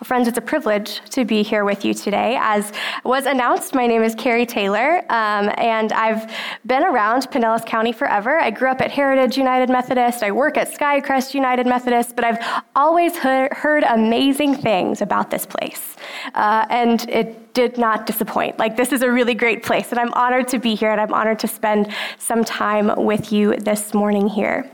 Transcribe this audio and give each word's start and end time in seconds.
Well, 0.00 0.06
friends, 0.06 0.28
it's 0.28 0.38
a 0.38 0.42
privilege 0.42 1.00
to 1.10 1.24
be 1.24 1.42
here 1.42 1.64
with 1.64 1.84
you 1.84 1.92
today. 1.92 2.36
As 2.40 2.72
was 3.02 3.26
announced, 3.26 3.74
my 3.74 3.84
name 3.88 4.04
is 4.04 4.14
Carey 4.14 4.46
Taylor, 4.46 4.98
um, 5.10 5.52
and 5.58 5.92
I've 5.92 6.32
been 6.64 6.84
around 6.84 7.22
Pinellas 7.32 7.66
County 7.66 7.90
forever. 7.90 8.38
I 8.38 8.52
grew 8.52 8.70
up 8.70 8.80
at 8.80 8.92
Heritage 8.92 9.36
United 9.36 9.68
Methodist, 9.68 10.22
I 10.22 10.30
work 10.30 10.56
at 10.56 10.72
Skycrest 10.72 11.34
United 11.34 11.66
Methodist, 11.66 12.14
but 12.14 12.24
I've 12.24 12.62
always 12.76 13.16
heard, 13.16 13.52
heard 13.52 13.82
amazing 13.82 14.54
things 14.54 15.02
about 15.02 15.32
this 15.32 15.44
place. 15.44 15.96
Uh, 16.32 16.64
and 16.70 17.10
it 17.10 17.52
did 17.52 17.76
not 17.76 18.06
disappoint. 18.06 18.56
Like, 18.56 18.76
this 18.76 18.92
is 18.92 19.02
a 19.02 19.10
really 19.10 19.34
great 19.34 19.64
place, 19.64 19.90
and 19.90 19.98
I'm 19.98 20.14
honored 20.14 20.46
to 20.48 20.60
be 20.60 20.76
here, 20.76 20.92
and 20.92 21.00
I'm 21.00 21.12
honored 21.12 21.40
to 21.40 21.48
spend 21.48 21.92
some 22.18 22.44
time 22.44 22.92
with 23.04 23.32
you 23.32 23.56
this 23.56 23.92
morning 23.94 24.28
here. 24.28 24.70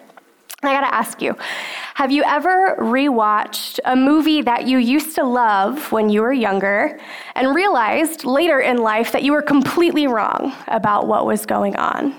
I 0.67 0.73
gotta 0.73 0.95
ask 0.95 1.21
you, 1.21 1.37
have 1.95 2.11
you 2.11 2.23
ever 2.25 2.77
rewatched 2.79 3.79
a 3.85 3.95
movie 3.97 4.43
that 4.43 4.67
you 4.67 4.79
used 4.79 5.15
to 5.17 5.25
love 5.25 5.93
when 5.93 6.11
you 6.11 6.23
were 6.23 6.33
younger 6.33 6.99
and 7.35 7.55
realized 7.55 8.25
later 8.25 8.61
in 8.61 8.79
life 8.79 9.13
that 9.13 9.23
you 9.23 9.33
were 9.33 9.43
completely 9.43 10.07
wrong 10.07 10.53
about 10.69 11.07
what 11.07 11.27
was 11.27 11.47
going 11.47 11.77
on? 11.77 12.15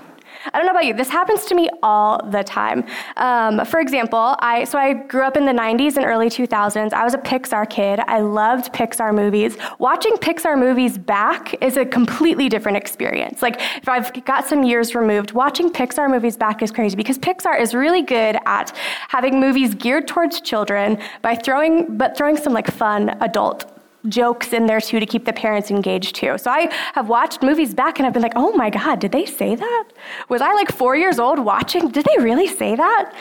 I 0.52 0.58
don't 0.58 0.66
know 0.66 0.72
about 0.72 0.86
you, 0.86 0.94
this 0.94 1.08
happens 1.08 1.44
to 1.46 1.54
me 1.54 1.68
all 1.82 2.20
the 2.30 2.42
time. 2.42 2.84
Um, 3.16 3.64
for 3.64 3.80
example, 3.80 4.36
I, 4.38 4.64
so 4.64 4.78
I 4.78 4.94
grew 4.94 5.22
up 5.22 5.36
in 5.36 5.46
the 5.46 5.52
90s 5.52 5.96
and 5.96 6.04
early 6.04 6.28
2000s. 6.28 6.92
I 6.92 7.04
was 7.04 7.14
a 7.14 7.18
Pixar 7.18 7.68
kid. 7.68 8.00
I 8.06 8.20
loved 8.20 8.72
Pixar 8.72 9.14
movies. 9.14 9.56
Watching 9.78 10.16
Pixar 10.16 10.58
movies 10.58 10.98
back 10.98 11.60
is 11.62 11.76
a 11.76 11.84
completely 11.84 12.48
different 12.48 12.76
experience. 12.76 13.42
Like, 13.42 13.60
if 13.76 13.88
I've 13.88 14.24
got 14.24 14.46
some 14.46 14.62
years 14.62 14.94
removed, 14.94 15.32
watching 15.32 15.70
Pixar 15.70 16.10
movies 16.10 16.36
back 16.36 16.62
is 16.62 16.70
crazy 16.70 16.96
because 16.96 17.18
Pixar 17.18 17.60
is 17.60 17.74
really 17.74 18.02
good 18.02 18.36
at 18.46 18.76
having 19.08 19.40
movies 19.40 19.74
geared 19.74 20.08
towards 20.08 20.40
children 20.40 20.98
by 21.22 21.34
throwing, 21.34 21.96
but 21.96 22.16
throwing 22.16 22.36
some 22.36 22.52
like 22.52 22.70
fun 22.70 23.10
adult 23.20 23.75
jokes 24.08 24.52
in 24.52 24.66
there 24.66 24.80
too 24.80 25.00
to 25.00 25.06
keep 25.06 25.24
the 25.24 25.32
parents 25.32 25.70
engaged 25.70 26.16
too. 26.16 26.38
So 26.38 26.50
I 26.50 26.72
have 26.94 27.08
watched 27.08 27.42
movies 27.42 27.74
back 27.74 27.98
and 27.98 28.06
I've 28.06 28.12
been 28.12 28.22
like, 28.22 28.36
oh 28.36 28.52
my 28.52 28.70
God, 28.70 29.00
did 29.00 29.12
they 29.12 29.26
say 29.26 29.54
that? 29.54 29.84
Was 30.28 30.40
I 30.40 30.52
like 30.54 30.70
four 30.72 30.96
years 30.96 31.18
old 31.18 31.38
watching? 31.38 31.88
Did 31.88 32.04
they 32.04 32.22
really 32.22 32.46
say 32.46 32.76
that? 32.76 33.12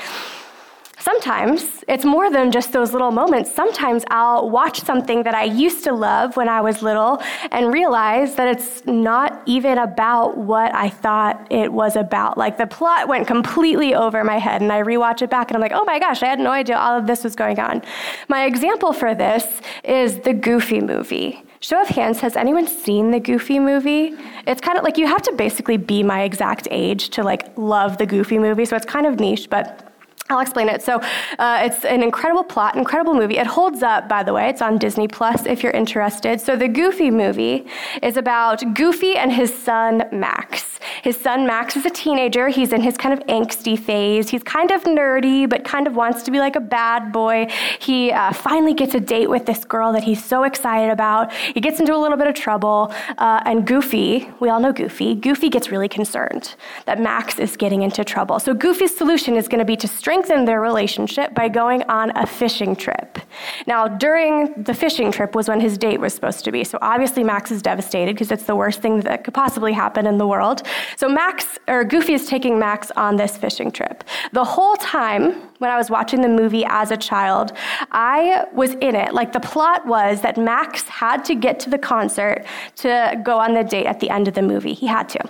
Sometimes 1.05 1.83
it's 1.87 2.03
more 2.03 2.31
than 2.31 2.51
just 2.51 2.73
those 2.73 2.91
little 2.91 3.11
moments. 3.11 3.53
Sometimes 3.53 4.03
I'll 4.09 4.49
watch 4.49 4.81
something 4.81 5.21
that 5.21 5.35
I 5.35 5.43
used 5.43 5.83
to 5.83 5.93
love 5.93 6.35
when 6.35 6.49
I 6.49 6.61
was 6.61 6.81
little 6.81 7.21
and 7.51 7.71
realize 7.71 8.33
that 8.37 8.47
it's 8.47 8.83
not 8.87 9.39
even 9.45 9.77
about 9.77 10.35
what 10.35 10.73
I 10.73 10.89
thought 10.89 11.45
it 11.51 11.71
was 11.71 11.95
about. 11.95 12.39
Like 12.39 12.57
the 12.57 12.65
plot 12.65 13.07
went 13.07 13.27
completely 13.27 13.93
over 13.93 14.23
my 14.23 14.39
head, 14.39 14.63
and 14.63 14.71
I 14.71 14.81
rewatch 14.81 15.21
it 15.21 15.29
back 15.29 15.51
and 15.51 15.55
I'm 15.55 15.61
like, 15.61 15.73
oh 15.75 15.85
my 15.85 15.99
gosh, 15.99 16.23
I 16.23 16.25
had 16.25 16.39
no 16.39 16.49
idea 16.49 16.75
all 16.75 16.97
of 16.97 17.05
this 17.05 17.23
was 17.23 17.35
going 17.35 17.59
on. 17.59 17.83
My 18.27 18.45
example 18.45 18.91
for 18.91 19.13
this 19.13 19.45
is 19.83 20.21
the 20.21 20.33
Goofy 20.33 20.81
movie. 20.81 21.43
Show 21.59 21.79
of 21.83 21.87
hands, 21.89 22.19
has 22.21 22.35
anyone 22.35 22.65
seen 22.65 23.11
the 23.11 23.19
Goofy 23.19 23.59
movie? 23.59 24.15
It's 24.47 24.59
kind 24.59 24.75
of 24.75 24.83
like 24.83 24.97
you 24.97 25.05
have 25.05 25.21
to 25.21 25.33
basically 25.33 25.77
be 25.77 26.01
my 26.01 26.23
exact 26.23 26.67
age 26.71 27.09
to 27.09 27.23
like 27.23 27.55
love 27.57 27.99
the 27.99 28.07
Goofy 28.07 28.39
movie, 28.39 28.65
so 28.65 28.75
it's 28.75 28.87
kind 28.87 29.05
of 29.05 29.19
niche, 29.19 29.51
but 29.51 29.84
I'll 30.29 30.39
explain 30.39 30.69
it. 30.69 30.81
So, 30.81 30.99
uh, 31.37 31.59
it's 31.61 31.85
an 31.85 32.01
incredible 32.01 32.43
plot, 32.43 32.75
incredible 32.75 33.13
movie. 33.13 33.37
It 33.37 33.45
holds 33.45 33.83
up, 33.83 34.09
by 34.09 34.23
the 34.23 34.33
way. 34.33 34.49
It's 34.49 34.61
on 34.61 34.79
Disney 34.79 35.07
Plus 35.07 35.45
if 35.45 35.61
you're 35.61 35.71
interested. 35.71 36.41
So, 36.41 36.55
the 36.55 36.67
Goofy 36.67 37.11
movie 37.11 37.67
is 38.01 38.17
about 38.17 38.73
Goofy 38.73 39.15
and 39.15 39.31
his 39.31 39.53
son 39.53 40.03
Max. 40.11 40.74
His 41.03 41.17
son 41.17 41.45
Max 41.45 41.75
is 41.75 41.85
a 41.85 41.89
teenager. 41.89 42.49
He's 42.49 42.73
in 42.73 42.81
his 42.81 42.97
kind 42.97 43.13
of 43.13 43.25
angsty 43.27 43.77
phase. 43.77 44.29
He's 44.29 44.43
kind 44.43 44.71
of 44.71 44.83
nerdy, 44.83 45.49
but 45.49 45.63
kind 45.63 45.87
of 45.87 45.95
wants 45.95 46.23
to 46.23 46.31
be 46.31 46.39
like 46.39 46.55
a 46.55 46.59
bad 46.59 47.11
boy. 47.11 47.47
He 47.79 48.11
uh, 48.11 48.33
finally 48.33 48.73
gets 48.73 48.93
a 48.95 48.99
date 48.99 49.29
with 49.29 49.45
this 49.45 49.65
girl 49.65 49.91
that 49.93 50.03
he's 50.03 50.23
so 50.23 50.43
excited 50.43 50.91
about. 50.91 51.33
He 51.33 51.61
gets 51.61 51.79
into 51.79 51.95
a 51.95 51.97
little 51.97 52.17
bit 52.17 52.27
of 52.27 52.35
trouble, 52.35 52.93
uh, 53.17 53.41
and 53.45 53.65
Goofy, 53.65 54.29
we 54.39 54.49
all 54.49 54.59
know 54.59 54.73
Goofy, 54.73 55.15
Goofy 55.15 55.49
gets 55.49 55.71
really 55.71 55.89
concerned 55.89 56.55
that 56.85 56.99
Max 56.99 57.39
is 57.39 57.57
getting 57.57 57.81
into 57.81 58.03
trouble. 58.03 58.39
So, 58.39 58.53
Goofy's 58.53 58.95
solution 58.95 59.35
is 59.35 59.47
going 59.47 59.59
to 59.59 59.65
be 59.65 59.75
to 59.77 59.87
strengthen 59.87 60.45
their 60.45 60.61
relationship 60.61 61.33
by 61.33 61.49
going 61.49 61.83
on 61.83 62.15
a 62.17 62.25
fishing 62.25 62.75
trip. 62.75 63.19
Now, 63.67 63.87
during 63.87 64.63
the 64.63 64.73
fishing 64.73 65.11
trip 65.11 65.35
was 65.35 65.47
when 65.47 65.59
his 65.59 65.77
date 65.77 65.99
was 65.99 66.13
supposed 66.13 66.45
to 66.45 66.51
be. 66.51 66.63
So 66.63 66.77
obviously, 66.81 67.23
Max 67.23 67.51
is 67.51 67.61
devastated 67.61 68.15
because 68.15 68.31
it's 68.31 68.43
the 68.43 68.55
worst 68.55 68.81
thing 68.81 69.01
that 69.01 69.23
could 69.23 69.33
possibly 69.33 69.73
happen 69.73 70.05
in 70.05 70.17
the 70.17 70.27
world. 70.27 70.63
So 70.97 71.09
Max, 71.09 71.59
or 71.67 71.83
Goofy, 71.83 72.13
is 72.13 72.27
taking 72.27 72.59
Max 72.59 72.91
on 72.91 73.15
this 73.15 73.37
fishing 73.37 73.71
trip. 73.71 74.03
The 74.33 74.43
whole 74.43 74.75
time 74.75 75.33
when 75.59 75.69
I 75.69 75.77
was 75.77 75.89
watching 75.89 76.21
the 76.21 76.29
movie 76.29 76.65
as 76.67 76.91
a 76.91 76.97
child, 76.97 77.51
I 77.91 78.45
was 78.53 78.71
in 78.75 78.95
it. 78.95 79.13
Like 79.13 79.33
the 79.33 79.39
plot 79.39 79.85
was 79.85 80.21
that 80.21 80.37
Max 80.37 80.83
had 80.83 81.23
to 81.25 81.35
get 81.35 81.59
to 81.61 81.69
the 81.69 81.77
concert 81.77 82.45
to 82.77 83.19
go 83.23 83.39
on 83.39 83.53
the 83.53 83.63
date 83.63 83.85
at 83.85 83.99
the 83.99 84.09
end 84.09 84.27
of 84.27 84.33
the 84.33 84.41
movie. 84.41 84.73
He 84.73 84.87
had 84.87 85.09
to. 85.09 85.29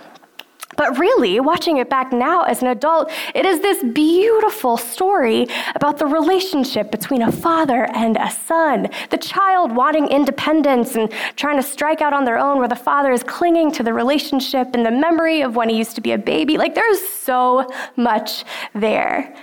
But 0.76 0.98
really, 0.98 1.40
watching 1.40 1.78
it 1.78 1.88
back 1.88 2.12
now 2.12 2.42
as 2.42 2.62
an 2.62 2.68
adult, 2.68 3.10
it 3.34 3.46
is 3.46 3.60
this 3.60 3.82
beautiful 3.82 4.76
story 4.76 5.46
about 5.74 5.98
the 5.98 6.06
relationship 6.06 6.90
between 6.90 7.22
a 7.22 7.32
father 7.32 7.84
and 7.94 8.16
a 8.16 8.30
son. 8.30 8.88
The 9.10 9.18
child 9.18 9.72
wanting 9.72 10.08
independence 10.08 10.94
and 10.94 11.10
trying 11.36 11.56
to 11.56 11.62
strike 11.62 12.02
out 12.02 12.12
on 12.12 12.24
their 12.24 12.38
own, 12.38 12.58
where 12.58 12.68
the 12.68 12.76
father 12.76 13.10
is 13.12 13.22
clinging 13.22 13.72
to 13.72 13.82
the 13.82 13.92
relationship 13.92 14.68
and 14.74 14.84
the 14.84 14.90
memory 14.90 15.40
of 15.40 15.56
when 15.56 15.68
he 15.68 15.76
used 15.76 15.94
to 15.96 16.00
be 16.00 16.12
a 16.12 16.18
baby. 16.18 16.58
Like, 16.58 16.74
there's 16.74 17.00
so 17.08 17.68
much 17.96 18.44
there. 18.74 19.34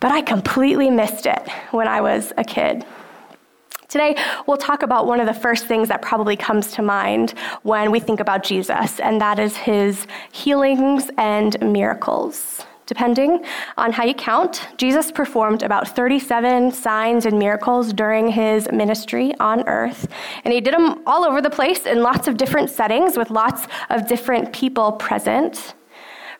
But 0.00 0.12
I 0.12 0.20
completely 0.20 0.90
missed 0.90 1.26
it 1.26 1.48
when 1.70 1.88
I 1.88 2.00
was 2.02 2.32
a 2.36 2.44
kid. 2.44 2.84
Today, 3.96 4.14
we'll 4.46 4.58
talk 4.58 4.82
about 4.82 5.06
one 5.06 5.20
of 5.20 5.26
the 5.26 5.32
first 5.32 5.64
things 5.64 5.88
that 5.88 6.02
probably 6.02 6.36
comes 6.36 6.70
to 6.72 6.82
mind 6.82 7.30
when 7.62 7.90
we 7.90 7.98
think 7.98 8.20
about 8.20 8.42
Jesus, 8.44 9.00
and 9.00 9.18
that 9.22 9.38
is 9.38 9.56
his 9.56 10.06
healings 10.32 11.10
and 11.16 11.58
miracles. 11.72 12.66
Depending 12.84 13.42
on 13.78 13.92
how 13.92 14.04
you 14.04 14.12
count, 14.12 14.68
Jesus 14.76 15.10
performed 15.10 15.62
about 15.62 15.88
37 15.96 16.72
signs 16.72 17.24
and 17.24 17.38
miracles 17.38 17.94
during 17.94 18.28
his 18.28 18.70
ministry 18.70 19.32
on 19.40 19.66
earth. 19.66 20.08
And 20.44 20.52
he 20.52 20.60
did 20.60 20.74
them 20.74 21.02
all 21.06 21.24
over 21.24 21.40
the 21.40 21.48
place 21.48 21.86
in 21.86 22.02
lots 22.02 22.28
of 22.28 22.36
different 22.36 22.68
settings 22.68 23.16
with 23.16 23.30
lots 23.30 23.66
of 23.88 24.06
different 24.06 24.52
people 24.52 24.92
present. 24.92 25.72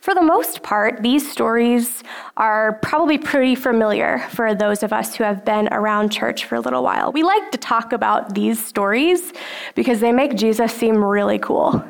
For 0.00 0.14
the 0.14 0.22
most 0.22 0.62
part, 0.62 1.02
these 1.02 1.30
stories 1.30 2.02
are 2.36 2.74
probably 2.82 3.18
pretty 3.18 3.54
familiar 3.54 4.18
for 4.30 4.54
those 4.54 4.82
of 4.82 4.92
us 4.92 5.14
who 5.14 5.24
have 5.24 5.44
been 5.44 5.68
around 5.72 6.10
church 6.10 6.44
for 6.44 6.54
a 6.54 6.60
little 6.60 6.82
while. 6.82 7.12
We 7.12 7.22
like 7.22 7.50
to 7.52 7.58
talk 7.58 7.92
about 7.92 8.34
these 8.34 8.64
stories 8.64 9.32
because 9.74 10.00
they 10.00 10.12
make 10.12 10.36
Jesus 10.36 10.72
seem 10.72 11.02
really 11.02 11.38
cool 11.38 11.82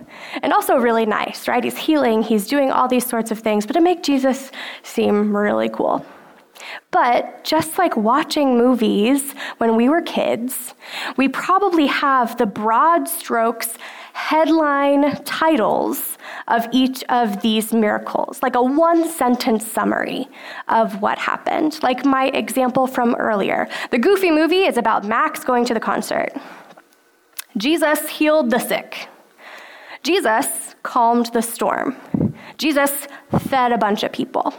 and 0.42 0.52
also 0.52 0.76
really 0.76 1.06
nice, 1.06 1.48
right? 1.48 1.62
He's 1.62 1.76
healing, 1.76 2.22
he's 2.22 2.46
doing 2.46 2.70
all 2.70 2.88
these 2.88 3.06
sorts 3.06 3.30
of 3.30 3.40
things, 3.40 3.66
but 3.66 3.76
it 3.76 3.82
makes 3.82 4.06
Jesus 4.06 4.50
seem 4.82 5.36
really 5.36 5.68
cool. 5.68 6.04
But 6.90 7.44
just 7.44 7.78
like 7.78 7.96
watching 7.96 8.56
movies 8.56 9.34
when 9.58 9.76
we 9.76 9.88
were 9.88 10.00
kids, 10.02 10.74
we 11.16 11.28
probably 11.28 11.86
have 11.86 12.38
the 12.38 12.46
broad 12.46 13.08
strokes 13.08 13.76
headline 14.16 15.14
titles 15.24 16.16
of 16.48 16.66
each 16.72 17.04
of 17.10 17.42
these 17.42 17.74
miracles, 17.74 18.42
like 18.42 18.56
a 18.56 18.62
one 18.62 19.06
sentence 19.06 19.64
summary 19.70 20.26
of 20.68 21.02
what 21.02 21.18
happened. 21.18 21.78
Like 21.82 22.06
my 22.06 22.28
example 22.28 22.86
from 22.86 23.14
earlier. 23.16 23.68
The 23.90 23.98
Goofy 23.98 24.30
movie 24.30 24.64
is 24.64 24.78
about 24.78 25.04
Max 25.04 25.44
going 25.44 25.66
to 25.66 25.74
the 25.74 25.80
concert. 25.80 26.30
Jesus 27.58 28.08
healed 28.08 28.50
the 28.50 28.58
sick. 28.58 29.08
Jesus 30.02 30.74
calmed 30.82 31.26
the 31.34 31.42
storm. 31.42 31.94
Jesus 32.56 32.92
fed 33.50 33.70
a 33.70 33.78
bunch 33.78 34.02
of 34.02 34.12
people. 34.12 34.54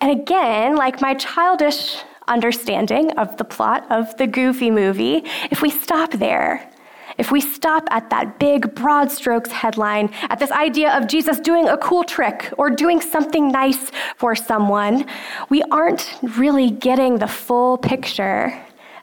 And 0.00 0.10
again, 0.10 0.74
like 0.74 1.00
my 1.00 1.14
childish 1.14 2.02
understanding 2.26 3.12
of 3.12 3.36
the 3.36 3.44
plot 3.44 3.86
of 3.88 4.16
the 4.16 4.26
Goofy 4.26 4.72
movie, 4.72 5.22
if 5.52 5.62
we 5.62 5.70
stop 5.70 6.10
there, 6.12 6.70
if 7.18 7.30
we 7.30 7.40
stop 7.40 7.88
at 7.90 8.10
that 8.10 8.38
big, 8.38 8.74
broad 8.74 9.10
strokes 9.10 9.50
headline, 9.50 10.10
at 10.28 10.38
this 10.38 10.50
idea 10.50 10.96
of 10.96 11.06
Jesus 11.06 11.40
doing 11.40 11.68
a 11.68 11.76
cool 11.78 12.04
trick 12.04 12.52
or 12.58 12.70
doing 12.70 13.00
something 13.00 13.50
nice 13.50 13.90
for 14.16 14.34
someone, 14.34 15.06
we 15.48 15.62
aren't 15.70 16.18
really 16.22 16.70
getting 16.70 17.18
the 17.18 17.28
full 17.28 17.78
picture 17.78 18.58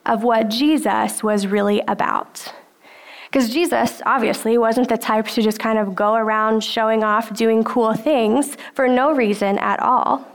of 0.06 0.24
what 0.24 0.50
Jesus 0.50 1.22
was 1.22 1.48
really 1.48 1.82
about. 1.88 2.54
Because 3.26 3.50
Jesus 3.50 4.02
obviously 4.06 4.58
wasn't 4.58 4.88
the 4.88 4.98
type 4.98 5.28
to 5.28 5.42
just 5.42 5.60
kind 5.60 5.78
of 5.78 5.94
go 5.94 6.16
around 6.16 6.64
showing 6.64 7.04
off, 7.04 7.34
doing 7.34 7.64
cool 7.64 7.94
things 7.94 8.56
for 8.74 8.88
no 8.88 9.14
reason 9.14 9.58
at 9.58 9.82
all. 9.82 10.26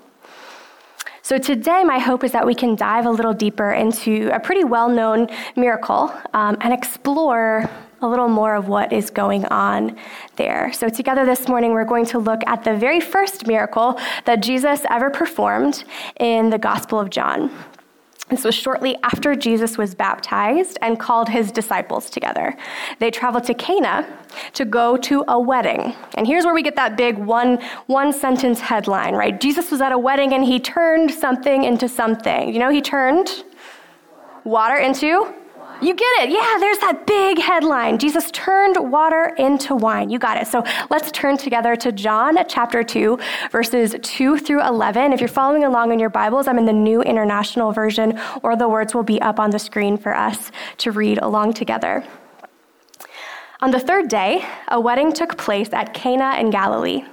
So 1.25 1.39
today, 1.39 1.85
my 1.85 2.01
hope 2.01 2.25
is 2.25 2.33
that 2.33 2.45
we 2.45 2.53
can 2.53 2.75
dive 2.75 3.07
a 3.07 3.11
little 3.11 3.33
deeper 3.33 3.71
into 3.71 4.29
a 4.35 4.41
pretty 4.41 4.65
well 4.65 4.89
known 4.89 5.29
miracle 5.55 6.13
um, 6.35 6.57
and 6.61 6.73
explore 6.73 7.71
a 8.01 8.09
little 8.09 8.27
more 8.27 8.57
of 8.57 8.67
what 8.67 8.93
is 8.93 9.09
going 9.09 9.45
on 9.47 9.97
there. 10.35 10.73
So, 10.73 10.89
together 10.89 11.25
this 11.25 11.47
morning, 11.47 11.71
we're 11.71 11.85
going 11.85 12.07
to 12.07 12.19
look 12.19 12.41
at 12.49 12.65
the 12.65 12.75
very 12.75 12.99
first 12.99 13.47
miracle 13.47 14.01
that 14.25 14.43
Jesus 14.43 14.81
ever 14.91 15.11
performed 15.11 15.85
in 16.19 16.51
the 16.51 16.59
Gospel 16.59 16.99
of 16.99 17.09
John. 17.09 17.53
This 18.33 18.45
was 18.45 18.55
shortly 18.55 18.97
after 19.03 19.35
Jesus 19.35 19.77
was 19.77 19.95
baptized 19.95 20.79
and 20.81 20.99
called 20.99 21.29
his 21.29 21.53
disciples 21.53 22.09
together. 22.09 22.57
They 22.99 23.11
traveled 23.11 23.45
to 23.45 23.53
Cana 23.53 24.07
to 24.55 24.65
go 24.65 24.97
to 24.97 25.23
a 25.29 25.39
wedding. 25.39 25.95
And 26.15 26.27
here's 26.27 26.47
where 26.47 26.55
we 26.55 26.63
get 26.63 26.75
that 26.77 26.97
big 26.97 27.19
one, 27.19 27.63
one 27.89 28.11
sentence 28.11 28.59
headline, 28.59 29.15
right? 29.15 29.39
Jesus 29.39 29.71
was 29.71 29.83
at 29.83 29.93
a 29.93 29.99
wedding 29.99 30.33
and 30.33 30.45
he 30.45 30.59
turned 30.59 31.11
something 31.11 31.65
into 31.65 31.91
something. 31.91 32.53
You 32.53 32.59
know, 32.59 32.71
he 32.71 32.81
turned 32.81 33.45
water 34.45 34.77
into 34.77 35.35
you 35.83 35.95
get 35.95 36.07
it. 36.21 36.31
Yeah, 36.31 36.57
there's 36.61 36.79
that 36.79 37.07
big 37.07 37.39
headline. 37.39 37.99
Jesus 37.99 38.31
turned 38.31 38.77
water 38.91 39.35
into 39.37 39.75
wine. 39.75 40.11
You 40.11 40.19
got 40.19 40.37
it. 40.37 40.47
So 40.47 40.65
let's 40.91 41.11
turn 41.11 41.37
together 41.37 41.75
to 41.77 41.91
John 41.91 42.39
chapter 42.49 42.83
2, 42.85 43.19
verses 43.51 43.97
2 44.01 44.39
through 44.39 44.63
11. 44.63 45.13
If 45.13 45.21
you're 45.21 45.29
following 45.29 45.65
along 45.65 45.93
in 45.93 45.99
your 45.99 46.11
Bibles, 46.11 46.47
I'm 46.47 46.59
in 46.59 46.67
the 46.67 46.73
New 46.73 47.03
International 47.03 47.73
Version, 47.73 48.19
or 48.43 48.57
the 48.57 48.69
words 48.69 48.95
will 48.95 49.03
be 49.03 49.21
up 49.21 49.41
on 49.41 49.51
the 49.51 49.59
screen 49.59 49.99
for 49.99 50.17
us 50.17 50.53
to 50.79 50.93
read 50.93 51.19
along 51.19 51.55
together. 51.55 52.05
On 53.61 53.71
the 53.71 53.81
third 53.81 54.09
day, 54.09 54.45
a 54.69 54.81
wedding 54.81 55.13
took 55.13 55.37
place 55.37 55.73
at 55.73 55.95
Cana 55.95 56.37
in 56.39 56.51
Galilee. 56.51 57.05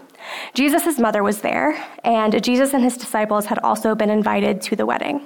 Jesus' 0.54 1.00
mother 1.00 1.24
was 1.24 1.42
there, 1.42 1.83
and 2.04 2.44
Jesus 2.44 2.74
and 2.74 2.83
his 2.83 2.98
disciples 2.98 3.48
had 3.48 3.60
also 3.60 3.95
been 3.95 4.10
invited 4.10 4.62
to 4.63 4.75
the 4.75 4.86
wedding. 4.86 5.25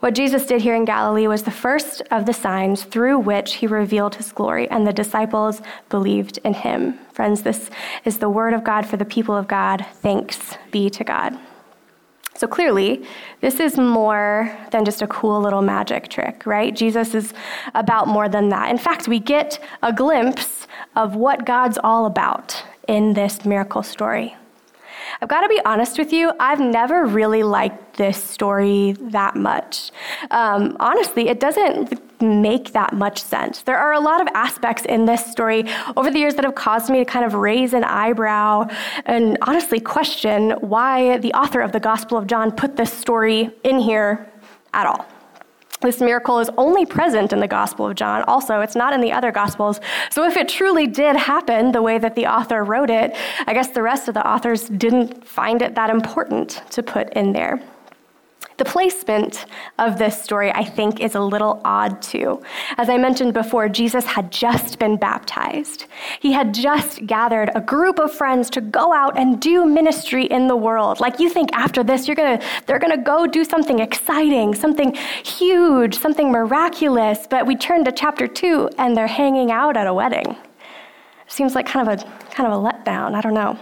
What 0.00 0.14
Jesus 0.14 0.46
did 0.46 0.62
here 0.62 0.74
in 0.74 0.86
Galilee 0.86 1.26
was 1.26 1.42
the 1.42 1.50
first 1.50 2.00
of 2.10 2.24
the 2.24 2.32
signs 2.32 2.84
through 2.84 3.18
which 3.18 3.56
he 3.56 3.66
revealed 3.66 4.14
his 4.14 4.32
glory, 4.32 4.66
and 4.70 4.86
the 4.86 4.94
disciples 4.94 5.60
believed 5.90 6.38
in 6.42 6.54
him. 6.54 6.98
Friends, 7.12 7.42
this 7.42 7.68
is 8.06 8.16
the 8.16 8.30
word 8.30 8.54
of 8.54 8.64
God 8.64 8.86
for 8.86 8.96
the 8.96 9.04
people 9.04 9.36
of 9.36 9.46
God. 9.46 9.84
Thanks 9.96 10.56
be 10.70 10.88
to 10.88 11.04
God. 11.04 11.38
So 12.34 12.46
clearly, 12.46 13.04
this 13.42 13.60
is 13.60 13.76
more 13.76 14.50
than 14.70 14.86
just 14.86 15.02
a 15.02 15.06
cool 15.06 15.38
little 15.42 15.60
magic 15.60 16.08
trick, 16.08 16.46
right? 16.46 16.74
Jesus 16.74 17.14
is 17.14 17.34
about 17.74 18.08
more 18.08 18.30
than 18.30 18.48
that. 18.48 18.70
In 18.70 18.78
fact, 18.78 19.06
we 19.06 19.18
get 19.18 19.62
a 19.82 19.92
glimpse 19.92 20.66
of 20.96 21.14
what 21.14 21.44
God's 21.44 21.78
all 21.84 22.06
about 22.06 22.64
in 22.88 23.12
this 23.12 23.44
miracle 23.44 23.82
story. 23.82 24.34
I've 25.22 25.28
got 25.28 25.42
to 25.42 25.48
be 25.48 25.60
honest 25.66 25.98
with 25.98 26.12
you, 26.14 26.32
I've 26.40 26.60
never 26.60 27.04
really 27.04 27.42
liked 27.42 27.98
this 27.98 28.22
story 28.22 28.92
that 29.00 29.36
much. 29.36 29.90
Um, 30.30 30.78
honestly, 30.80 31.28
it 31.28 31.40
doesn't 31.40 32.22
make 32.22 32.72
that 32.72 32.94
much 32.94 33.22
sense. 33.22 33.62
There 33.62 33.76
are 33.76 33.92
a 33.92 34.00
lot 34.00 34.22
of 34.22 34.28
aspects 34.34 34.86
in 34.86 35.04
this 35.04 35.24
story 35.24 35.64
over 35.94 36.10
the 36.10 36.18
years 36.18 36.36
that 36.36 36.44
have 36.44 36.54
caused 36.54 36.88
me 36.88 36.98
to 37.00 37.04
kind 37.04 37.26
of 37.26 37.34
raise 37.34 37.74
an 37.74 37.84
eyebrow 37.84 38.68
and 39.04 39.36
honestly 39.42 39.78
question 39.78 40.52
why 40.60 41.18
the 41.18 41.34
author 41.34 41.60
of 41.60 41.72
the 41.72 41.80
Gospel 41.80 42.16
of 42.16 42.26
John 42.26 42.50
put 42.50 42.76
this 42.76 42.92
story 42.92 43.50
in 43.62 43.78
here 43.78 44.26
at 44.72 44.86
all. 44.86 45.06
This 45.80 46.00
miracle 46.00 46.38
is 46.40 46.50
only 46.58 46.84
present 46.84 47.32
in 47.32 47.40
the 47.40 47.48
Gospel 47.48 47.86
of 47.86 47.94
John. 47.94 48.22
Also, 48.24 48.60
it's 48.60 48.76
not 48.76 48.92
in 48.92 49.00
the 49.00 49.12
other 49.12 49.32
Gospels. 49.32 49.80
So, 50.10 50.26
if 50.26 50.36
it 50.36 50.48
truly 50.48 50.86
did 50.86 51.16
happen 51.16 51.72
the 51.72 51.80
way 51.80 51.98
that 51.98 52.14
the 52.14 52.26
author 52.26 52.62
wrote 52.64 52.90
it, 52.90 53.16
I 53.46 53.54
guess 53.54 53.68
the 53.70 53.82
rest 53.82 54.06
of 54.06 54.14
the 54.14 54.26
authors 54.26 54.68
didn't 54.68 55.26
find 55.26 55.62
it 55.62 55.74
that 55.76 55.88
important 55.88 56.62
to 56.70 56.82
put 56.82 57.10
in 57.14 57.32
there. 57.32 57.62
The 58.60 58.66
placement 58.66 59.46
of 59.78 59.98
this 59.98 60.22
story, 60.22 60.52
I 60.52 60.64
think, 60.64 61.00
is 61.00 61.14
a 61.14 61.20
little 61.20 61.62
odd 61.64 62.02
too. 62.02 62.42
As 62.76 62.90
I 62.90 62.98
mentioned 62.98 63.32
before, 63.32 63.70
Jesus 63.70 64.04
had 64.04 64.30
just 64.30 64.78
been 64.78 64.98
baptized. 64.98 65.86
He 66.20 66.32
had 66.32 66.52
just 66.52 67.06
gathered 67.06 67.50
a 67.54 67.62
group 67.62 67.98
of 67.98 68.12
friends 68.12 68.50
to 68.50 68.60
go 68.60 68.92
out 68.92 69.18
and 69.18 69.40
do 69.40 69.64
ministry 69.64 70.26
in 70.26 70.46
the 70.46 70.56
world. 70.56 71.00
Like 71.00 71.18
you 71.18 71.30
think 71.30 71.48
after 71.54 71.82
this, 71.82 72.06
you're 72.06 72.16
gonna, 72.16 72.38
they're 72.66 72.78
gonna 72.78 73.02
go 73.02 73.26
do 73.26 73.44
something 73.44 73.78
exciting, 73.78 74.54
something 74.54 74.94
huge, 75.24 75.96
something 75.96 76.30
miraculous. 76.30 77.26
But 77.30 77.46
we 77.46 77.56
turn 77.56 77.86
to 77.86 77.92
chapter 77.92 78.28
two 78.28 78.68
and 78.76 78.94
they're 78.94 79.06
hanging 79.06 79.50
out 79.50 79.78
at 79.78 79.86
a 79.86 79.94
wedding. 79.94 80.36
Seems 81.28 81.54
like 81.54 81.64
kind 81.64 81.88
of 81.88 81.98
a 81.98 82.04
kind 82.34 82.52
of 82.52 82.62
a 82.62 82.62
letdown. 82.62 83.14
I 83.14 83.22
don't 83.22 83.32
know. 83.32 83.58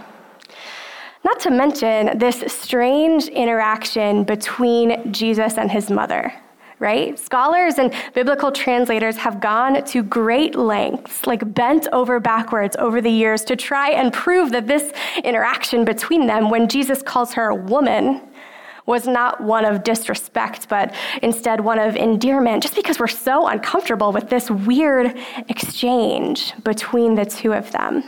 Not 1.29 1.41
to 1.41 1.51
mention 1.51 2.19
this 2.19 2.43
strange 2.47 3.29
interaction 3.29 4.25
between 4.25 5.13
Jesus 5.13 5.59
and 5.59 5.71
his 5.71 5.91
mother, 5.91 6.33
right? 6.79 7.19
Scholars 7.19 7.77
and 7.77 7.93
biblical 8.15 8.51
translators 8.51 9.19
have 9.19 9.39
gone 9.39 9.85
to 9.85 10.03
great 10.03 10.55
lengths, 10.55 11.27
like 11.27 11.53
bent 11.53 11.87
over 11.93 12.19
backwards 12.19 12.77
over 12.79 13.03
the 13.03 13.11
years, 13.11 13.45
to 13.45 13.57
try 13.57 13.91
and 13.91 14.11
prove 14.11 14.53
that 14.53 14.69
this 14.69 14.91
interaction 15.23 15.85
between 15.85 16.27
them, 16.27 16.49
when 16.49 16.67
Jesus 16.67 17.03
calls 17.03 17.35
her 17.35 17.53
woman, 17.53 18.23
was 18.87 19.07
not 19.07 19.39
one 19.43 19.67
of 19.67 19.85
disrespect, 19.85 20.67
but 20.71 20.95
instead 21.21 21.61
one 21.61 21.79
of 21.79 21.95
endearment, 21.95 22.63
just 22.63 22.75
because 22.75 22.99
we're 22.99 23.07
so 23.07 23.49
uncomfortable 23.49 24.13
with 24.13 24.31
this 24.31 24.51
weird 24.51 25.15
exchange 25.51 26.55
between 26.65 27.17
the 27.17 27.27
two 27.27 27.53
of 27.53 27.71
them. 27.73 28.03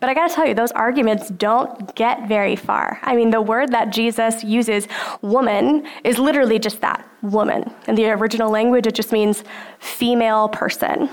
But 0.00 0.08
I 0.08 0.14
gotta 0.14 0.34
tell 0.34 0.46
you, 0.46 0.54
those 0.54 0.72
arguments 0.72 1.28
don't 1.30 1.94
get 1.94 2.28
very 2.28 2.56
far. 2.56 2.98
I 3.02 3.16
mean, 3.16 3.30
the 3.30 3.42
word 3.42 3.72
that 3.72 3.90
Jesus 3.90 4.42
uses, 4.44 4.88
woman, 5.22 5.86
is 6.04 6.18
literally 6.18 6.58
just 6.58 6.80
that 6.80 7.06
woman. 7.22 7.72
In 7.88 7.94
the 7.94 8.10
original 8.10 8.50
language, 8.50 8.86
it 8.86 8.94
just 8.94 9.12
means 9.12 9.44
female 9.78 10.48
person. 10.48 11.08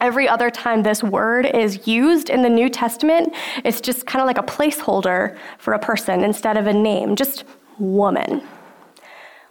Every 0.00 0.28
other 0.28 0.50
time 0.50 0.82
this 0.82 1.02
word 1.02 1.46
is 1.46 1.86
used 1.86 2.28
in 2.28 2.42
the 2.42 2.50
New 2.50 2.68
Testament, 2.68 3.32
it's 3.64 3.80
just 3.80 4.06
kind 4.06 4.20
of 4.20 4.26
like 4.26 4.38
a 4.38 4.42
placeholder 4.42 5.36
for 5.58 5.72
a 5.72 5.78
person 5.78 6.24
instead 6.24 6.56
of 6.56 6.66
a 6.66 6.72
name, 6.72 7.16
just 7.16 7.44
woman. 7.78 8.42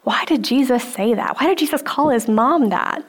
Why 0.04 0.26
did 0.26 0.44
Jesus 0.44 0.84
say 0.84 1.14
that? 1.14 1.40
Why 1.40 1.48
did 1.48 1.58
Jesus 1.58 1.82
call 1.82 2.10
his 2.10 2.28
mom 2.28 2.70
that? 2.70 3.08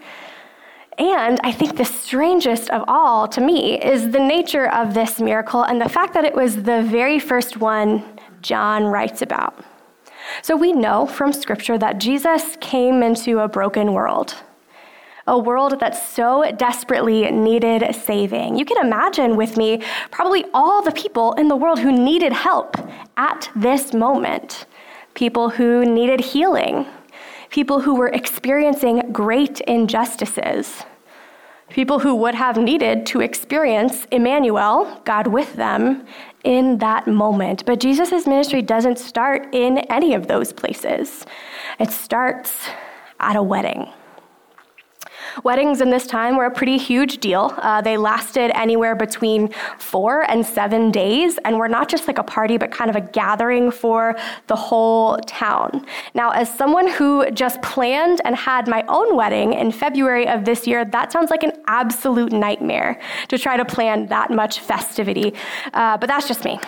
And 0.98 1.40
I 1.42 1.50
think 1.50 1.76
the 1.76 1.84
strangest 1.84 2.70
of 2.70 2.84
all 2.86 3.26
to 3.28 3.40
me 3.40 3.80
is 3.80 4.10
the 4.10 4.20
nature 4.20 4.70
of 4.70 4.94
this 4.94 5.20
miracle 5.20 5.62
and 5.62 5.80
the 5.80 5.88
fact 5.88 6.14
that 6.14 6.24
it 6.24 6.34
was 6.34 6.56
the 6.56 6.82
very 6.82 7.18
first 7.18 7.56
one 7.56 8.04
John 8.42 8.84
writes 8.84 9.20
about. 9.22 9.58
So 10.42 10.56
we 10.56 10.72
know 10.72 11.06
from 11.06 11.32
Scripture 11.32 11.78
that 11.78 11.98
Jesus 11.98 12.56
came 12.60 13.02
into 13.02 13.40
a 13.40 13.48
broken 13.48 13.92
world, 13.92 14.34
a 15.26 15.38
world 15.38 15.80
that 15.80 15.96
so 15.96 16.50
desperately 16.56 17.30
needed 17.30 17.94
saving. 17.94 18.56
You 18.56 18.64
can 18.64 18.84
imagine 18.84 19.36
with 19.36 19.56
me 19.56 19.82
probably 20.10 20.44
all 20.54 20.82
the 20.82 20.92
people 20.92 21.32
in 21.34 21.48
the 21.48 21.56
world 21.56 21.78
who 21.80 21.92
needed 21.92 22.32
help 22.32 22.76
at 23.16 23.50
this 23.56 23.92
moment 23.92 24.66
people 25.14 25.48
who 25.48 25.84
needed 25.84 26.20
healing 26.20 26.86
people 27.54 27.78
who 27.82 27.94
were 27.94 28.08
experiencing 28.08 29.12
great 29.12 29.60
injustices, 29.60 30.82
people 31.68 32.00
who 32.00 32.12
would 32.12 32.34
have 32.34 32.56
needed 32.56 33.06
to 33.06 33.20
experience 33.20 34.08
Emmanuel, 34.10 35.00
God 35.04 35.28
with 35.28 35.54
them, 35.54 36.04
in 36.42 36.78
that 36.78 37.06
moment. 37.06 37.64
But 37.64 37.78
Jesus' 37.78 38.26
ministry 38.26 38.60
doesn't 38.60 38.98
start 38.98 39.54
in 39.54 39.78
any 39.98 40.14
of 40.14 40.26
those 40.26 40.52
places, 40.52 41.26
it 41.78 41.92
starts 41.92 42.66
at 43.20 43.36
a 43.36 43.42
wedding. 43.42 43.86
Weddings 45.42 45.80
in 45.80 45.90
this 45.90 46.06
time 46.06 46.36
were 46.36 46.44
a 46.44 46.50
pretty 46.50 46.78
huge 46.78 47.18
deal. 47.18 47.54
Uh, 47.58 47.80
they 47.80 47.96
lasted 47.96 48.50
anywhere 48.56 48.94
between 48.94 49.52
four 49.78 50.22
and 50.30 50.46
seven 50.46 50.90
days 50.90 51.38
and 51.44 51.58
were 51.58 51.68
not 51.68 51.88
just 51.88 52.06
like 52.06 52.18
a 52.18 52.22
party, 52.22 52.56
but 52.56 52.70
kind 52.70 52.88
of 52.88 52.96
a 52.96 53.00
gathering 53.00 53.70
for 53.70 54.16
the 54.46 54.56
whole 54.56 55.18
town. 55.26 55.84
Now, 56.14 56.30
as 56.30 56.52
someone 56.54 56.88
who 56.88 57.30
just 57.32 57.60
planned 57.62 58.20
and 58.24 58.36
had 58.36 58.68
my 58.68 58.84
own 58.88 59.16
wedding 59.16 59.54
in 59.54 59.72
February 59.72 60.28
of 60.28 60.44
this 60.44 60.66
year, 60.66 60.84
that 60.84 61.10
sounds 61.10 61.30
like 61.30 61.42
an 61.42 61.52
absolute 61.66 62.32
nightmare 62.32 63.00
to 63.28 63.38
try 63.38 63.56
to 63.56 63.64
plan 63.64 64.06
that 64.06 64.30
much 64.30 64.60
festivity. 64.60 65.34
Uh, 65.72 65.96
but 65.98 66.06
that's 66.06 66.28
just 66.28 66.44
me. 66.44 66.60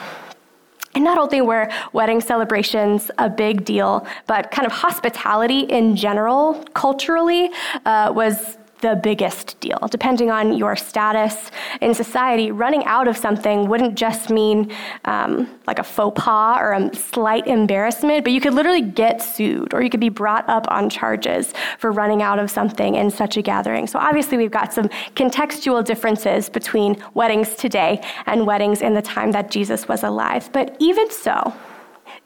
And 0.97 1.05
not 1.05 1.19
only 1.19 1.43
were 1.43 1.71
wedding 1.93 2.23
celebrations 2.23 3.11
a 3.19 3.29
big 3.29 3.67
deal, 3.67 4.07
but 4.26 4.50
kind 4.50 4.65
of 4.65 4.73
hospitality 4.73 5.61
in 5.61 5.95
general, 5.95 6.55
culturally, 6.73 7.50
uh, 7.85 8.11
was 8.17 8.57
the 8.80 8.99
biggest 9.02 9.59
deal. 9.61 9.78
Depending 9.90 10.30
on 10.30 10.56
your 10.56 10.76
status 10.76 11.50
in 11.80 11.95
society, 11.95 12.50
running 12.50 12.85
out 12.85 13.09
of 13.09 13.16
something 13.16 13.68
wouldn't 13.68 13.95
just 13.95 14.30
mean 14.30 14.73
um, 15.04 15.49
like 15.66 15.78
a 15.78 15.83
faux 15.83 16.21
pas 16.23 16.59
or 16.61 16.73
a 16.73 16.95
slight 16.95 17.47
embarrassment, 17.47 18.25
but 18.25 18.33
you 18.33 18.40
could 18.40 18.54
literally 18.54 18.83
get 18.83 19.23
sued 19.23 19.73
or 19.73 19.83
you 19.83 19.90
could 19.90 20.00
be 20.00 20.09
brought 20.09 20.49
up 20.49 20.66
on 20.71 20.90
charges 20.90 21.54
for 21.78 21.90
running 21.90 22.23
out 22.23 22.38
of 22.38 22.50
something 22.50 22.95
in 22.95 23.11
such 23.11 23.37
a 23.37 23.42
gathering. 23.42 23.87
So 23.87 23.99
obviously, 23.99 24.37
we've 24.37 24.50
got 24.50 24.73
some 24.73 24.88
contextual 25.14 25.85
differences 25.85 26.49
between 26.49 27.02
weddings 27.14 27.54
today 27.54 28.02
and 28.26 28.47
weddings 28.47 28.83
in 28.83 28.95
the 28.95 29.02
time 29.02 29.33
that 29.33 29.50
Jesus 29.50 29.88
was 29.88 30.02
alive. 30.02 30.50
But 30.52 30.76
even 30.78 31.11
so, 31.11 31.54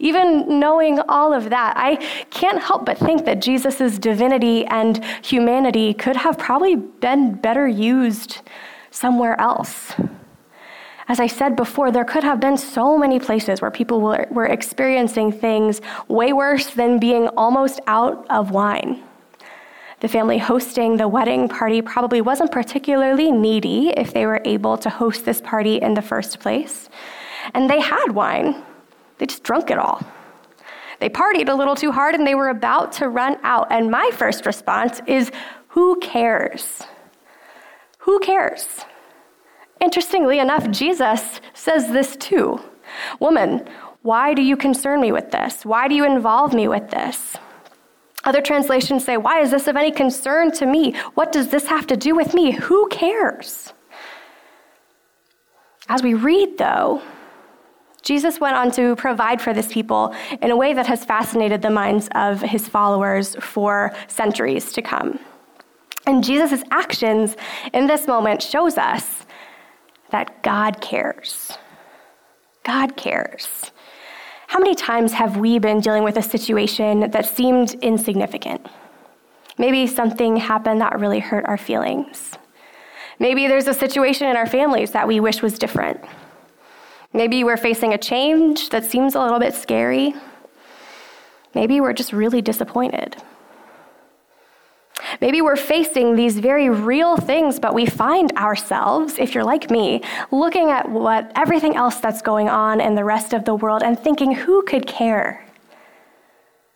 even 0.00 0.58
knowing 0.58 0.98
all 1.08 1.32
of 1.32 1.50
that, 1.50 1.74
I 1.76 1.96
can't 2.30 2.60
help 2.60 2.86
but 2.86 2.98
think 2.98 3.24
that 3.26 3.40
Jesus' 3.40 3.98
divinity 3.98 4.64
and 4.66 5.04
humanity 5.22 5.94
could 5.94 6.16
have 6.16 6.38
probably 6.38 6.74
been 6.74 7.34
better 7.34 7.68
used 7.68 8.38
somewhere 8.90 9.38
else. 9.40 9.92
As 11.06 11.20
I 11.20 11.26
said 11.26 11.54
before, 11.54 11.90
there 11.90 12.04
could 12.04 12.24
have 12.24 12.40
been 12.40 12.56
so 12.56 12.96
many 12.96 13.18
places 13.18 13.60
where 13.60 13.70
people 13.70 14.00
were, 14.00 14.26
were 14.30 14.46
experiencing 14.46 15.32
things 15.32 15.80
way 16.08 16.32
worse 16.32 16.70
than 16.70 16.98
being 16.98 17.28
almost 17.36 17.80
out 17.86 18.26
of 18.30 18.52
wine. 18.52 19.02
The 20.00 20.08
family 20.08 20.38
hosting 20.38 20.96
the 20.96 21.08
wedding 21.08 21.48
party 21.48 21.82
probably 21.82 22.22
wasn't 22.22 22.52
particularly 22.52 23.30
needy 23.30 23.90
if 23.90 24.14
they 24.14 24.24
were 24.24 24.40
able 24.44 24.78
to 24.78 24.88
host 24.88 25.26
this 25.26 25.42
party 25.42 25.76
in 25.76 25.94
the 25.94 26.00
first 26.00 26.40
place. 26.40 26.88
And 27.52 27.68
they 27.68 27.80
had 27.80 28.12
wine, 28.12 28.62
they 29.20 29.26
just 29.26 29.42
drunk 29.42 29.70
it 29.70 29.78
all. 29.78 30.02
They 30.98 31.10
partied 31.10 31.48
a 31.48 31.54
little 31.54 31.76
too 31.76 31.92
hard 31.92 32.14
and 32.14 32.26
they 32.26 32.34
were 32.34 32.48
about 32.48 32.92
to 32.92 33.08
run 33.08 33.36
out. 33.42 33.68
And 33.70 33.90
my 33.90 34.10
first 34.14 34.46
response 34.46 35.00
is, 35.06 35.30
Who 35.68 36.00
cares? 36.00 36.82
Who 37.98 38.18
cares? 38.20 38.66
Interestingly 39.80 40.38
enough, 40.38 40.70
Jesus 40.70 41.40
says 41.52 41.88
this 41.88 42.16
too 42.16 42.60
Woman, 43.18 43.68
why 44.02 44.32
do 44.32 44.40
you 44.40 44.56
concern 44.56 45.02
me 45.02 45.12
with 45.12 45.30
this? 45.30 45.64
Why 45.66 45.86
do 45.86 45.94
you 45.94 46.06
involve 46.06 46.54
me 46.54 46.66
with 46.66 46.88
this? 46.90 47.36
Other 48.24 48.40
translations 48.40 49.04
say, 49.04 49.18
Why 49.18 49.40
is 49.40 49.50
this 49.50 49.68
of 49.68 49.76
any 49.76 49.92
concern 49.92 50.50
to 50.52 50.64
me? 50.64 50.94
What 51.14 51.30
does 51.30 51.48
this 51.48 51.66
have 51.66 51.86
to 51.88 51.96
do 51.96 52.14
with 52.14 52.32
me? 52.32 52.52
Who 52.52 52.88
cares? 52.88 53.74
As 55.88 56.02
we 56.02 56.14
read, 56.14 56.56
though, 56.56 57.02
Jesus 58.02 58.40
went 58.40 58.56
on 58.56 58.70
to 58.72 58.96
provide 58.96 59.40
for 59.40 59.52
this 59.52 59.72
people 59.72 60.14
in 60.40 60.50
a 60.50 60.56
way 60.56 60.72
that 60.72 60.86
has 60.86 61.04
fascinated 61.04 61.62
the 61.62 61.70
minds 61.70 62.08
of 62.14 62.40
his 62.40 62.68
followers 62.68 63.36
for 63.36 63.92
centuries 64.08 64.72
to 64.72 64.82
come. 64.82 65.18
And 66.06 66.24
Jesus' 66.24 66.62
actions 66.70 67.36
in 67.72 67.86
this 67.86 68.06
moment 68.06 68.42
shows 68.42 68.78
us 68.78 69.26
that 70.10 70.42
God 70.42 70.80
cares. 70.80 71.56
God 72.64 72.96
cares. 72.96 73.70
How 74.48 74.58
many 74.58 74.74
times 74.74 75.12
have 75.12 75.36
we 75.36 75.58
been 75.58 75.80
dealing 75.80 76.02
with 76.02 76.16
a 76.16 76.22
situation 76.22 77.10
that 77.10 77.26
seemed 77.26 77.74
insignificant? 77.82 78.66
Maybe 79.58 79.86
something 79.86 80.36
happened 80.36 80.80
that 80.80 80.98
really 80.98 81.20
hurt 81.20 81.44
our 81.46 81.58
feelings. 81.58 82.32
Maybe 83.18 83.46
there's 83.46 83.68
a 83.68 83.74
situation 83.74 84.26
in 84.28 84.36
our 84.36 84.46
families 84.46 84.92
that 84.92 85.06
we 85.06 85.20
wish 85.20 85.42
was 85.42 85.58
different. 85.58 86.00
Maybe 87.12 87.42
we're 87.42 87.56
facing 87.56 87.92
a 87.92 87.98
change 87.98 88.68
that 88.70 88.84
seems 88.84 89.14
a 89.14 89.20
little 89.20 89.40
bit 89.40 89.54
scary. 89.54 90.14
Maybe 91.54 91.80
we're 91.80 91.92
just 91.92 92.12
really 92.12 92.40
disappointed. 92.40 93.16
Maybe 95.20 95.42
we're 95.42 95.56
facing 95.56 96.14
these 96.14 96.38
very 96.38 96.68
real 96.68 97.16
things, 97.16 97.58
but 97.58 97.74
we 97.74 97.84
find 97.84 98.30
ourselves, 98.32 99.18
if 99.18 99.34
you're 99.34 99.44
like 99.44 99.70
me, 99.70 100.02
looking 100.30 100.70
at 100.70 100.88
what 100.88 101.32
everything 101.34 101.74
else 101.74 101.96
that's 101.96 102.22
going 102.22 102.48
on 102.48 102.80
in 102.80 102.94
the 102.94 103.04
rest 103.04 103.32
of 103.32 103.44
the 103.44 103.54
world 103.54 103.82
and 103.82 103.98
thinking, 103.98 104.32
who 104.32 104.62
could 104.62 104.86
care? 104.86 105.44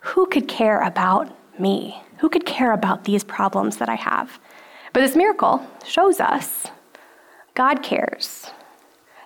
Who 0.00 0.26
could 0.26 0.48
care 0.48 0.80
about 0.80 1.36
me? 1.60 2.02
Who 2.18 2.28
could 2.28 2.44
care 2.44 2.72
about 2.72 3.04
these 3.04 3.22
problems 3.22 3.76
that 3.76 3.88
I 3.88 3.94
have? 3.94 4.38
But 4.92 5.00
this 5.00 5.16
miracle 5.16 5.64
shows 5.84 6.20
us 6.20 6.66
God 7.54 7.82
cares. 7.84 8.50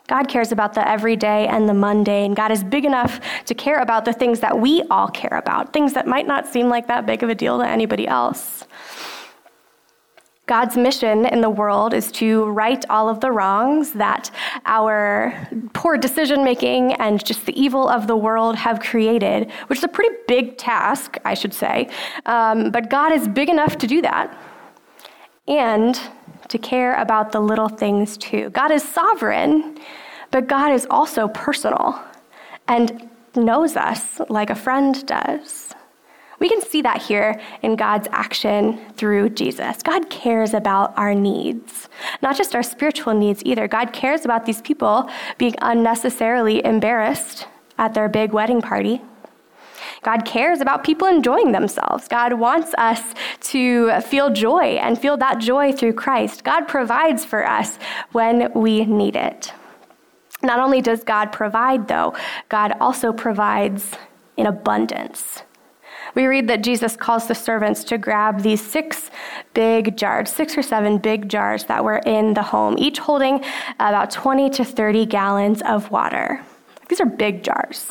God 0.08 0.26
cares 0.26 0.50
about 0.52 0.72
the 0.72 0.86
everyday 0.88 1.46
and 1.46 1.68
the 1.68 1.74
mundane. 1.74 2.34
God 2.34 2.50
is 2.50 2.64
big 2.64 2.84
enough 2.84 3.20
to 3.44 3.54
care 3.54 3.78
about 3.78 4.04
the 4.04 4.12
things 4.12 4.40
that 4.40 4.58
we 4.58 4.82
all 4.90 5.08
care 5.08 5.38
about, 5.38 5.72
things 5.72 5.92
that 5.92 6.06
might 6.06 6.26
not 6.26 6.46
seem 6.46 6.68
like 6.68 6.88
that 6.88 7.06
big 7.06 7.22
of 7.22 7.28
a 7.28 7.34
deal 7.34 7.58
to 7.58 7.68
anybody 7.68 8.08
else. 8.08 8.64
God's 10.46 10.78
mission 10.78 11.26
in 11.26 11.42
the 11.42 11.50
world 11.50 11.92
is 11.92 12.10
to 12.12 12.46
right 12.46 12.82
all 12.88 13.10
of 13.10 13.20
the 13.20 13.30
wrongs 13.30 13.92
that 13.92 14.30
our 14.64 15.46
poor 15.74 15.98
decision 15.98 16.42
making 16.42 16.94
and 16.94 17.22
just 17.22 17.44
the 17.44 17.60
evil 17.60 17.86
of 17.86 18.06
the 18.06 18.16
world 18.16 18.56
have 18.56 18.80
created, 18.80 19.50
which 19.66 19.80
is 19.80 19.84
a 19.84 19.88
pretty 19.88 20.14
big 20.26 20.56
task, 20.56 21.18
I 21.26 21.34
should 21.34 21.52
say. 21.52 21.90
Um, 22.24 22.70
but 22.70 22.88
God 22.88 23.12
is 23.12 23.28
big 23.28 23.50
enough 23.50 23.76
to 23.76 23.86
do 23.86 24.00
that. 24.00 24.34
And 25.46 26.00
to 26.48 26.58
care 26.58 26.94
about 26.94 27.32
the 27.32 27.40
little 27.40 27.68
things 27.68 28.16
too. 28.16 28.50
God 28.50 28.70
is 28.70 28.82
sovereign, 28.82 29.78
but 30.30 30.46
God 30.46 30.72
is 30.72 30.86
also 30.90 31.28
personal 31.28 32.00
and 32.66 33.08
knows 33.34 33.76
us 33.76 34.20
like 34.28 34.50
a 34.50 34.54
friend 34.54 35.04
does. 35.06 35.74
We 36.40 36.48
can 36.48 36.62
see 36.62 36.82
that 36.82 37.02
here 37.02 37.40
in 37.62 37.74
God's 37.74 38.06
action 38.12 38.78
through 38.94 39.30
Jesus. 39.30 39.82
God 39.82 40.08
cares 40.08 40.54
about 40.54 40.96
our 40.96 41.14
needs, 41.14 41.88
not 42.22 42.36
just 42.36 42.54
our 42.54 42.62
spiritual 42.62 43.14
needs 43.14 43.42
either. 43.44 43.66
God 43.66 43.92
cares 43.92 44.24
about 44.24 44.46
these 44.46 44.62
people 44.62 45.10
being 45.36 45.54
unnecessarily 45.62 46.64
embarrassed 46.64 47.48
at 47.76 47.94
their 47.94 48.08
big 48.08 48.32
wedding 48.32 48.62
party. 48.62 49.00
God 50.02 50.24
cares 50.24 50.60
about 50.60 50.84
people 50.84 51.06
enjoying 51.06 51.52
themselves. 51.52 52.08
God 52.08 52.34
wants 52.34 52.74
us 52.78 53.02
to 53.52 54.00
feel 54.02 54.30
joy 54.30 54.78
and 54.78 54.98
feel 54.98 55.16
that 55.16 55.38
joy 55.38 55.72
through 55.72 55.94
Christ. 55.94 56.44
God 56.44 56.68
provides 56.68 57.24
for 57.24 57.46
us 57.46 57.78
when 58.12 58.52
we 58.54 58.84
need 58.84 59.16
it. 59.16 59.52
Not 60.42 60.60
only 60.60 60.80
does 60.80 61.02
God 61.02 61.32
provide, 61.32 61.88
though, 61.88 62.14
God 62.48 62.72
also 62.80 63.12
provides 63.12 63.92
in 64.36 64.46
abundance. 64.46 65.42
We 66.14 66.26
read 66.26 66.48
that 66.48 66.62
Jesus 66.62 66.96
calls 66.96 67.26
the 67.26 67.34
servants 67.34 67.84
to 67.84 67.98
grab 67.98 68.42
these 68.42 68.64
six 68.64 69.10
big 69.52 69.96
jars, 69.96 70.30
six 70.30 70.56
or 70.56 70.62
seven 70.62 70.98
big 70.98 71.28
jars 71.28 71.64
that 71.64 71.84
were 71.84 71.98
in 71.98 72.34
the 72.34 72.42
home, 72.42 72.76
each 72.78 72.98
holding 72.98 73.44
about 73.74 74.10
20 74.10 74.48
to 74.50 74.64
30 74.64 75.06
gallons 75.06 75.62
of 75.62 75.90
water. 75.90 76.42
These 76.88 77.00
are 77.00 77.06
big 77.06 77.42
jars, 77.42 77.90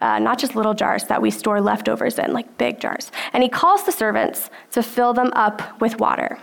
uh, 0.00 0.18
not 0.18 0.38
just 0.38 0.56
little 0.56 0.74
jars 0.74 1.04
that 1.04 1.20
we 1.20 1.30
store 1.30 1.60
leftovers 1.60 2.18
in, 2.18 2.32
like 2.32 2.58
big 2.58 2.80
jars. 2.80 3.12
And 3.32 3.42
he 3.42 3.48
calls 3.48 3.84
the 3.84 3.92
servants 3.92 4.50
to 4.72 4.82
fill 4.82 5.12
them 5.12 5.30
up 5.34 5.80
with 5.80 6.00
water. 6.00 6.38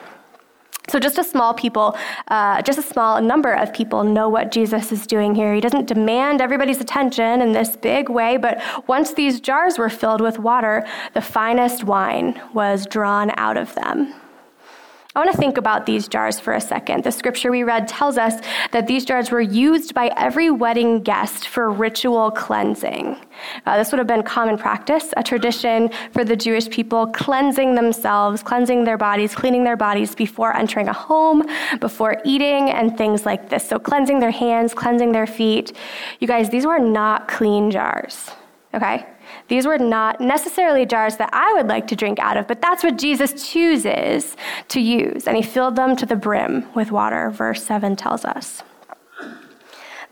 So, 0.88 1.00
just 1.00 1.18
a 1.18 1.24
small 1.24 1.56
people, 1.56 1.98
uh, 2.28 2.62
just 2.62 2.78
a 2.78 2.84
small 2.84 3.20
number 3.20 3.54
of 3.54 3.74
people 3.74 4.04
know 4.04 4.30
what 4.30 4.52
Jesus 4.52 4.92
is 4.92 5.08
doing 5.08 5.34
here. 5.34 5.56
He 5.56 5.60
doesn't 5.60 5.88
demand 5.88 6.42
everybody's 6.42 6.80
attention 6.80 7.42
in 7.42 7.54
this 7.54 7.76
big 7.76 8.08
way, 8.08 8.38
but 8.38 8.62
once 8.88 9.14
these 9.14 9.40
jars 9.40 9.80
were 9.80 9.90
filled 9.90 10.22
with 10.22 10.38
water, 10.38 10.86
the 11.16 11.22
finest 11.22 11.86
wine 11.86 12.40
was 12.54 12.86
drawn 12.86 13.32
out 13.38 13.58
of 13.58 13.74
them. 13.74 14.14
I 15.16 15.20
want 15.20 15.32
to 15.32 15.38
think 15.38 15.58
about 15.58 15.86
these 15.86 16.10
jars 16.10 16.42
for 16.42 16.54
a 16.54 16.60
second. 16.60 17.06
The 17.06 17.12
scripture 17.12 17.50
we 17.50 17.64
read 17.64 17.88
tells 17.88 18.18
us 18.18 18.34
that 18.72 18.86
these 18.86 19.06
jars 19.06 19.32
were 19.32 19.40
used 19.40 19.94
by 19.94 20.12
every 20.18 20.52
wedding 20.52 21.04
guest 21.04 21.48
for 21.48 21.72
ritual 21.72 22.32
cleansing. 22.32 23.16
Uh, 23.66 23.78
this 23.78 23.94
would 23.94 24.00
have 24.00 24.08
been 24.08 24.24
common 24.24 24.58
practice, 24.58 25.14
a 25.16 25.24
tradition 25.24 25.90
for 26.12 26.26
the 26.26 26.36
Jewish 26.36 26.70
people 26.70 27.08
cleansing 27.08 27.76
themselves, 27.76 28.44
cleansing 28.44 28.84
their 28.84 28.98
bodies, 28.98 29.34
cleaning 29.34 29.64
their 29.64 29.78
bodies 29.78 30.16
before 30.16 30.54
entering 30.54 30.90
a 30.90 30.94
home, 30.94 31.44
before 31.80 32.22
eating, 32.26 32.70
and 32.70 32.98
things 32.98 33.26
like 33.26 33.50
this. 33.50 33.66
So, 33.66 33.80
cleansing 33.80 34.20
their 34.20 34.32
hands, 34.32 34.74
cleansing 34.74 35.14
their 35.14 35.28
feet. 35.28 35.72
You 36.20 36.28
guys, 36.28 36.50
these 36.50 36.66
were 36.66 36.80
not 36.80 37.30
clean 37.30 37.72
jars, 37.72 38.32
okay? 38.74 39.06
These 39.48 39.68
were 39.68 39.78
not 39.78 40.20
necessarily 40.20 40.86
jars 40.86 41.18
that 41.18 41.30
I 41.32 41.54
would 41.54 41.68
like 41.68 41.88
to 41.88 41.96
drink 41.96 42.20
out 42.20 42.38
of, 42.38 42.48
but 42.48 42.62
that's 42.62 42.84
what 42.84 42.98
Jesus 42.98 43.52
chooses 43.52 44.36
to 44.70 44.80
use. 44.80 45.28
And 45.28 45.38
he 45.38 45.44
filled 45.44 45.76
them 45.76 45.96
to 45.98 46.06
the 46.06 46.16
brim 46.16 46.66
with 46.74 46.92
water, 46.92 47.30
verse 47.30 47.64
7 47.64 47.96
tells 47.96 48.26
us. 48.26 48.64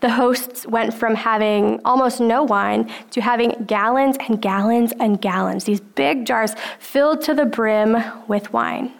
The 0.00 0.10
hosts 0.10 0.66
went 0.66 0.92
from 0.92 1.14
having 1.14 1.80
almost 1.84 2.20
no 2.20 2.42
wine 2.42 2.90
to 3.10 3.20
having 3.22 3.64
gallons 3.66 4.16
and 4.28 4.40
gallons 4.40 4.92
and 5.00 5.20
gallons, 5.20 5.64
these 5.64 5.80
big 5.80 6.26
jars 6.26 6.54
filled 6.78 7.22
to 7.22 7.34
the 7.34 7.46
brim 7.46 7.96
with 8.28 8.52
wine. 8.52 8.92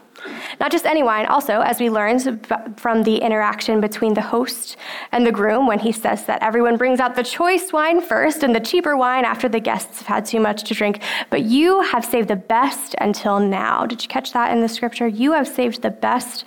Not 0.61 0.73
just 0.73 0.87
any 0.87 1.03
wine, 1.03 1.27
also, 1.27 1.61
as 1.61 1.81
we 1.81 1.91
learned 1.91 2.47
from 2.77 3.03
the 3.03 3.17
interaction 3.17 3.81
between 3.81 4.15
the 4.15 4.21
host 4.21 4.77
and 5.13 5.27
the 5.27 5.33
groom 5.33 5.67
when 5.67 5.79
he 5.79 5.93
says 5.93 6.25
that 6.27 6.43
everyone 6.43 6.77
brings 6.77 7.01
out 7.01 7.15
the 7.15 7.23
choice 7.23 7.73
wine 7.73 8.01
first 8.01 8.43
and 8.43 8.55
the 8.55 8.61
cheaper 8.61 8.97
wine 8.97 9.25
after 9.25 9.49
the 9.49 9.61
guests 9.61 9.99
have 9.99 10.07
had 10.07 10.27
too 10.27 10.41
much 10.41 10.65
to 10.65 10.75
drink. 10.75 11.03
But 11.31 11.43
you 11.43 11.83
have 11.83 12.05
saved 12.05 12.29
the 12.29 12.37
best 12.37 12.95
until 13.01 13.39
now. 13.39 13.87
Did 13.87 14.03
you 14.03 14.09
catch 14.09 14.33
that 14.33 14.53
in 14.53 14.61
the 14.61 14.69
scripture? 14.69 15.07
You 15.07 15.33
have 15.33 15.49
saved 15.49 15.83
the 15.83 15.91
best 15.91 16.45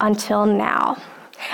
until 0.00 0.46
now. 0.46 0.96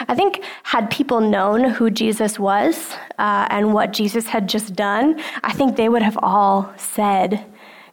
I 0.08 0.14
think, 0.14 0.42
had 0.62 0.90
people 0.90 1.20
known 1.20 1.64
who 1.64 1.90
Jesus 1.90 2.38
was 2.38 2.94
uh, 3.18 3.46
and 3.50 3.74
what 3.74 3.92
Jesus 3.92 4.26
had 4.28 4.48
just 4.48 4.76
done, 4.76 5.20
I 5.42 5.52
think 5.52 5.76
they 5.76 5.88
would 5.88 6.02
have 6.02 6.18
all 6.22 6.72
said, 6.76 7.44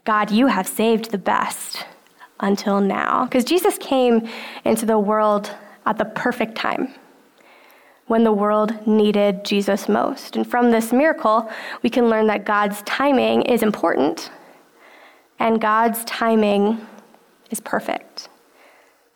God, 0.05 0.31
you 0.31 0.47
have 0.47 0.67
saved 0.67 1.11
the 1.11 1.17
best 1.17 1.85
until 2.39 2.79
now. 2.79 3.25
Because 3.25 3.45
Jesus 3.45 3.77
came 3.77 4.27
into 4.65 4.85
the 4.85 4.99
world 4.99 5.51
at 5.85 5.97
the 5.97 6.05
perfect 6.05 6.55
time 6.55 6.93
when 8.07 8.23
the 8.23 8.31
world 8.31 8.87
needed 8.87 9.45
Jesus 9.45 9.87
most. 9.87 10.35
And 10.35 10.45
from 10.45 10.71
this 10.71 10.91
miracle, 10.91 11.49
we 11.83 11.89
can 11.89 12.09
learn 12.09 12.27
that 12.27 12.45
God's 12.45 12.81
timing 12.83 13.43
is 13.43 13.61
important 13.61 14.31
and 15.37 15.61
God's 15.61 16.03
timing 16.05 16.85
is 17.51 17.59
perfect. 17.59 18.29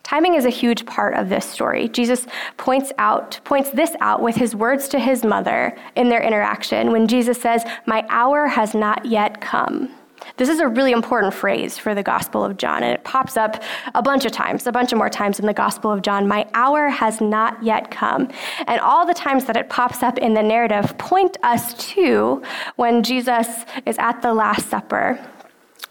Timing 0.04 0.34
is 0.34 0.44
a 0.44 0.50
huge 0.50 0.84
part 0.84 1.14
of 1.14 1.28
this 1.28 1.46
story. 1.46 1.88
Jesus 1.88 2.26
points 2.56 2.92
out 2.98 3.40
points 3.42 3.70
this 3.70 3.96
out 4.00 4.20
with 4.20 4.36
his 4.36 4.54
words 4.54 4.86
to 4.88 4.98
his 4.98 5.24
mother 5.24 5.76
in 5.96 6.08
their 6.08 6.22
interaction 6.22 6.92
when 6.92 7.08
Jesus 7.08 7.40
says, 7.40 7.64
"My 7.86 8.04
hour 8.08 8.48
has 8.48 8.74
not 8.74 9.06
yet 9.06 9.40
come." 9.40 9.90
This 10.36 10.48
is 10.48 10.60
a 10.60 10.68
really 10.68 10.92
important 10.92 11.34
phrase 11.34 11.78
for 11.78 11.94
the 11.94 12.02
Gospel 12.02 12.44
of 12.44 12.56
John, 12.56 12.82
and 12.82 12.92
it 12.92 13.04
pops 13.04 13.36
up 13.36 13.62
a 13.94 14.02
bunch 14.02 14.24
of 14.24 14.32
times, 14.32 14.66
a 14.66 14.72
bunch 14.72 14.92
of 14.92 14.98
more 14.98 15.10
times 15.10 15.38
in 15.38 15.46
the 15.46 15.54
Gospel 15.54 15.90
of 15.90 16.02
John. 16.02 16.26
My 16.26 16.46
hour 16.54 16.88
has 16.88 17.20
not 17.20 17.62
yet 17.62 17.90
come. 17.90 18.28
And 18.66 18.80
all 18.80 19.06
the 19.06 19.14
times 19.14 19.44
that 19.46 19.56
it 19.56 19.70
pops 19.70 20.02
up 20.02 20.18
in 20.18 20.34
the 20.34 20.42
narrative 20.42 20.96
point 20.98 21.36
us 21.42 21.74
to 21.92 22.42
when 22.76 23.02
Jesus 23.02 23.64
is 23.86 23.96
at 23.98 24.22
the 24.22 24.34
Last 24.34 24.68
Supper 24.68 25.18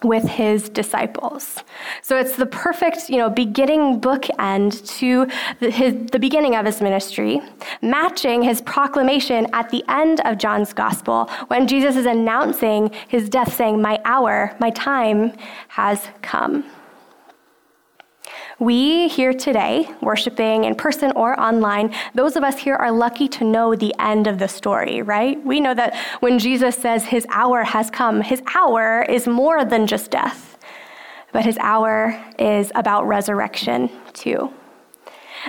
with 0.03 0.23
his 0.27 0.69
disciples. 0.69 1.63
So 2.01 2.17
it's 2.17 2.35
the 2.35 2.45
perfect, 2.45 3.09
you 3.09 3.17
know, 3.17 3.29
beginning 3.29 4.01
bookend 4.01 4.85
to 4.99 5.27
the, 5.59 5.69
his, 5.69 5.93
the 6.11 6.19
beginning 6.19 6.55
of 6.55 6.65
his 6.65 6.81
ministry, 6.81 7.41
matching 7.81 8.41
his 8.41 8.61
proclamation 8.61 9.47
at 9.53 9.69
the 9.69 9.83
end 9.87 10.21
of 10.25 10.37
John's 10.37 10.73
gospel 10.73 11.29
when 11.47 11.67
Jesus 11.67 11.95
is 11.95 12.05
announcing 12.05 12.91
his 13.07 13.29
death, 13.29 13.55
saying, 13.55 13.81
My 13.81 13.99
hour, 14.05 14.55
my 14.59 14.69
time 14.71 15.33
has 15.69 16.07
come. 16.21 16.63
We 18.59 19.07
here 19.07 19.33
today, 19.33 19.89
worshiping 20.01 20.63
in 20.63 20.75
person 20.75 21.11
or 21.13 21.39
online, 21.39 21.93
those 22.13 22.35
of 22.35 22.43
us 22.43 22.57
here 22.57 22.75
are 22.75 22.91
lucky 22.91 23.27
to 23.29 23.43
know 23.43 23.75
the 23.75 23.93
end 23.99 24.27
of 24.27 24.39
the 24.39 24.47
story, 24.47 25.01
right? 25.01 25.43
We 25.45 25.59
know 25.59 25.73
that 25.73 25.95
when 26.19 26.39
Jesus 26.39 26.75
says 26.75 27.05
his 27.05 27.25
hour 27.29 27.63
has 27.63 27.89
come, 27.89 28.21
his 28.21 28.41
hour 28.55 29.03
is 29.03 29.27
more 29.27 29.65
than 29.65 29.87
just 29.87 30.11
death, 30.11 30.57
but 31.31 31.45
his 31.45 31.57
hour 31.59 32.19
is 32.37 32.71
about 32.75 33.07
resurrection 33.07 33.89
too. 34.13 34.53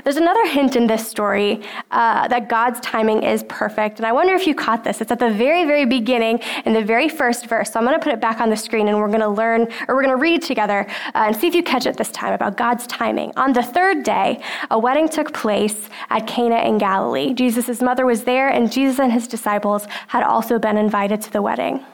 There's 0.03 0.17
another 0.17 0.45
hint 0.47 0.75
in 0.75 0.87
this 0.87 1.07
story 1.07 1.63
uh, 1.93 2.27
that 2.29 2.49
God's 2.49 2.81
timing 2.81 3.23
is 3.23 3.45
perfect. 3.45 3.99
And 3.99 4.07
I 4.07 4.13
wonder 4.13 4.35
if 4.35 4.47
you 4.47 4.55
caught 4.55 4.83
this. 4.83 5.01
It's 5.01 5.13
at 5.13 5.21
the 5.21 5.31
very, 5.31 5.65
very 5.65 5.87
beginning 5.87 6.41
in 6.65 6.73
the 6.73 6.83
very 6.83 7.09
first 7.09 7.47
verse. 7.47 7.73
So 7.73 7.79
I'm 7.79 7.87
going 7.87 7.99
to 7.99 8.03
put 8.03 8.13
it 8.13 8.21
back 8.21 8.41
on 8.41 8.51
the 8.51 8.57
screen 8.57 8.89
and 8.89 8.99
we're 8.99 9.09
going 9.09 9.21
to 9.21 9.29
learn, 9.29 9.63
or 9.87 9.95
we're 9.95 10.03
going 10.03 10.17
to 10.17 10.21
read 10.21 10.43
together 10.43 10.87
uh, 11.15 11.27
and 11.27 11.37
see 11.37 11.47
if 11.47 11.55
you 11.55 11.63
catch 11.63 11.87
it 11.87 11.97
this 11.97 12.11
time 12.11 12.33
about 12.33 12.57
God's 12.57 12.87
timing. 12.89 13.33
On 13.37 13.53
the 13.53 13.63
third 13.63 14.03
day, 14.03 14.43
a 14.71 14.79
wedding 14.79 15.09
took 15.09 15.33
place 15.33 15.89
at 16.11 16.27
Cana 16.27 16.57
in 16.57 16.79
Galilee. 16.79 17.33
Jesus' 17.33 17.81
mother 17.81 18.05
was 18.05 18.25
there, 18.25 18.49
and 18.49 18.73
Jesus 18.73 18.99
and 18.99 19.13
his 19.13 19.29
disciples 19.29 19.87
had 20.09 20.25
also 20.25 20.59
been 20.59 20.77
invited 20.77 21.21
to 21.23 21.33
the 21.33 21.43
wedding. 21.43 21.85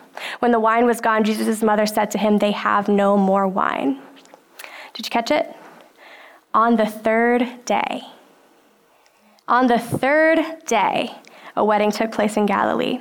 When 0.40 0.53
the 0.53 0.61
wine 0.61 0.87
was 0.87 1.01
gone, 1.01 1.25
Jesus' 1.25 1.62
mother 1.62 1.87
said 1.87 2.11
to 2.12 2.18
him, 2.18 2.38
They 2.38 2.53
have 2.53 2.88
no 2.88 3.16
more 3.16 3.46
wine. 3.46 4.01
Did 4.94 5.07
you 5.07 5.11
catch 5.11 5.31
it? 5.31 5.55
On 6.55 6.77
the 6.77 6.87
third 6.87 7.65
day. 7.65 8.03
On 9.49 9.67
the 9.67 9.79
third 9.79 10.39
day, 10.67 11.11
a 11.57 11.65
wedding 11.65 11.91
took 11.91 12.13
place 12.13 12.37
in 12.37 12.47
Galilee. 12.47 13.01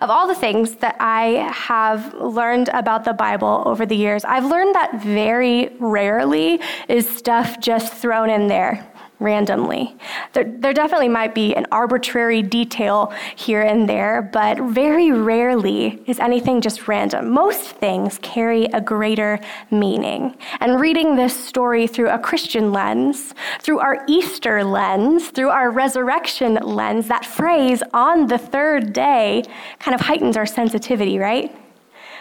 Of 0.00 0.10
all 0.10 0.26
the 0.26 0.34
things 0.34 0.76
that 0.76 0.96
I 0.98 1.50
have 1.52 2.14
learned 2.14 2.68
about 2.70 3.04
the 3.04 3.12
Bible 3.12 3.62
over 3.64 3.86
the 3.86 3.96
years, 3.96 4.24
I've 4.24 4.44
learned 4.44 4.74
that 4.74 5.00
very 5.02 5.76
rarely 5.78 6.60
is 6.88 7.08
stuff 7.08 7.60
just 7.60 7.94
thrown 7.94 8.28
in 8.28 8.48
there 8.48 8.92
randomly. 9.20 9.96
There, 10.32 10.44
there 10.44 10.72
definitely 10.72 11.08
might 11.08 11.34
be 11.34 11.54
an 11.54 11.66
arbitrary 11.72 12.42
detail 12.42 13.12
here 13.34 13.62
and 13.62 13.88
there, 13.88 14.22
but 14.22 14.58
very 14.58 15.10
rarely 15.10 16.02
is 16.06 16.20
anything 16.20 16.60
just 16.60 16.86
random. 16.86 17.30
Most 17.30 17.62
things 17.62 18.18
carry 18.22 18.66
a 18.66 18.80
greater 18.80 19.40
meaning. 19.70 20.36
And 20.60 20.80
reading 20.80 21.16
this 21.16 21.34
story 21.34 21.86
through 21.86 22.10
a 22.10 22.18
Christian 22.18 22.72
lens, 22.72 23.34
through 23.60 23.80
our 23.80 24.04
Easter 24.06 24.62
lens, 24.62 25.28
through 25.28 25.50
our 25.50 25.70
resurrection 25.70 26.54
lens, 26.54 27.08
that 27.08 27.24
phrase 27.24 27.82
on 27.92 28.28
the 28.28 28.38
third 28.38 28.92
day 28.92 29.42
kind 29.80 29.94
of 29.94 30.00
heightens 30.00 30.36
our 30.36 30.46
sensitivity, 30.46 31.18
right? 31.18 31.54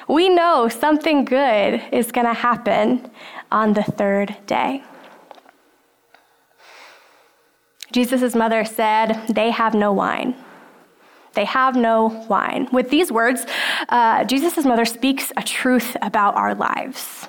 We 0.07 0.29
know 0.29 0.69
something 0.69 1.25
good 1.25 1.83
is 1.91 2.11
going 2.11 2.27
to 2.27 2.33
happen 2.33 3.11
on 3.51 3.73
the 3.73 3.83
third 3.83 4.35
day. 4.45 4.83
Jesus' 7.91 8.35
mother 8.35 8.65
said, 8.65 9.21
They 9.29 9.51
have 9.51 9.73
no 9.73 9.93
wine. 9.93 10.35
They 11.33 11.45
have 11.45 11.75
no 11.75 12.25
wine. 12.27 12.67
With 12.71 12.89
these 12.89 13.11
words, 13.11 13.45
uh, 13.89 14.23
Jesus' 14.23 14.65
mother 14.65 14.85
speaks 14.85 15.31
a 15.37 15.43
truth 15.43 15.95
about 16.01 16.35
our 16.35 16.55
lives, 16.55 17.27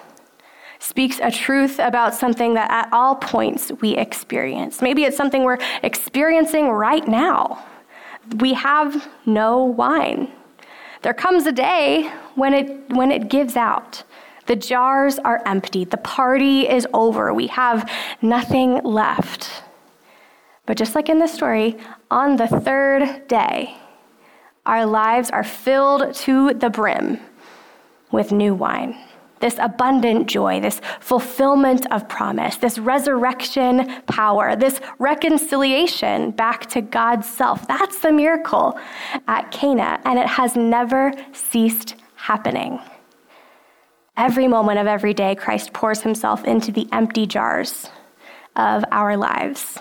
speaks 0.79 1.21
a 1.23 1.31
truth 1.31 1.79
about 1.79 2.15
something 2.15 2.55
that 2.55 2.71
at 2.71 2.93
all 2.93 3.17
points 3.17 3.71
we 3.81 3.97
experience. 3.97 4.81
Maybe 4.81 5.05
it's 5.05 5.17
something 5.17 5.45
we're 5.45 5.59
experiencing 5.83 6.71
right 6.71 7.07
now. 7.07 7.65
We 8.39 8.55
have 8.55 9.09
no 9.27 9.63
wine. 9.63 10.33
There 11.03 11.15
comes 11.15 11.47
a 11.47 11.53
day 11.53 12.11
when 12.35 12.55
it, 12.55 12.89
when 12.91 13.11
it 13.11 13.29
gives 13.29 13.57
out. 13.57 14.03
The 14.47 14.57
jars 14.57 15.19
are 15.19 15.43
empty. 15.45 15.85
The 15.85 15.99
party 15.99 16.67
is 16.67 16.87
over. 16.95 17.35
We 17.35 17.49
have 17.49 17.91
nothing 18.23 18.83
left. 18.83 19.63
But 20.69 20.77
just 20.77 20.95
like 20.95 21.09
in 21.09 21.19
the 21.19 21.27
story, 21.27 21.79
on 22.11 22.37
the 22.37 22.47
third 22.47 23.27
day, 23.27 23.75
our 24.67 24.85
lives 24.85 25.31
are 25.31 25.43
filled 25.43 26.15
to 26.27 26.53
the 26.53 26.69
brim 26.69 27.21
with 28.13 28.33
new 28.33 28.55
wine. 28.55 28.95
This 29.41 29.57
abundant 29.59 30.27
joy, 30.27 30.61
this 30.61 30.83
fulfillment 31.01 31.91
of 31.91 32.07
promise, 32.07 32.57
this 32.57 32.79
resurrection 32.79 34.03
power, 34.09 34.57
this 34.57 34.79
reconciliation 34.99 36.33
back 36.33 36.67
to 36.67 36.83
God's 36.83 37.27
self. 37.27 37.67
That's 37.67 38.01
the 38.01 38.13
miracle 38.13 38.79
at 39.27 39.51
Cana, 39.51 39.99
and 40.05 40.19
it 40.19 40.27
has 40.27 40.55
never 40.55 41.15
ceased 41.33 41.95
happening. 42.17 42.79
Every 44.19 44.49
moment 44.49 44.81
of 44.81 44.87
every 44.87 45.15
day, 45.15 45.35
Christ 45.35 45.73
pours 45.73 46.03
himself 46.03 46.45
into 46.45 46.73
the 46.73 46.87
empty 46.93 47.27
jars 47.27 47.89
of 48.55 48.85
our 48.93 49.17
lives. 49.17 49.79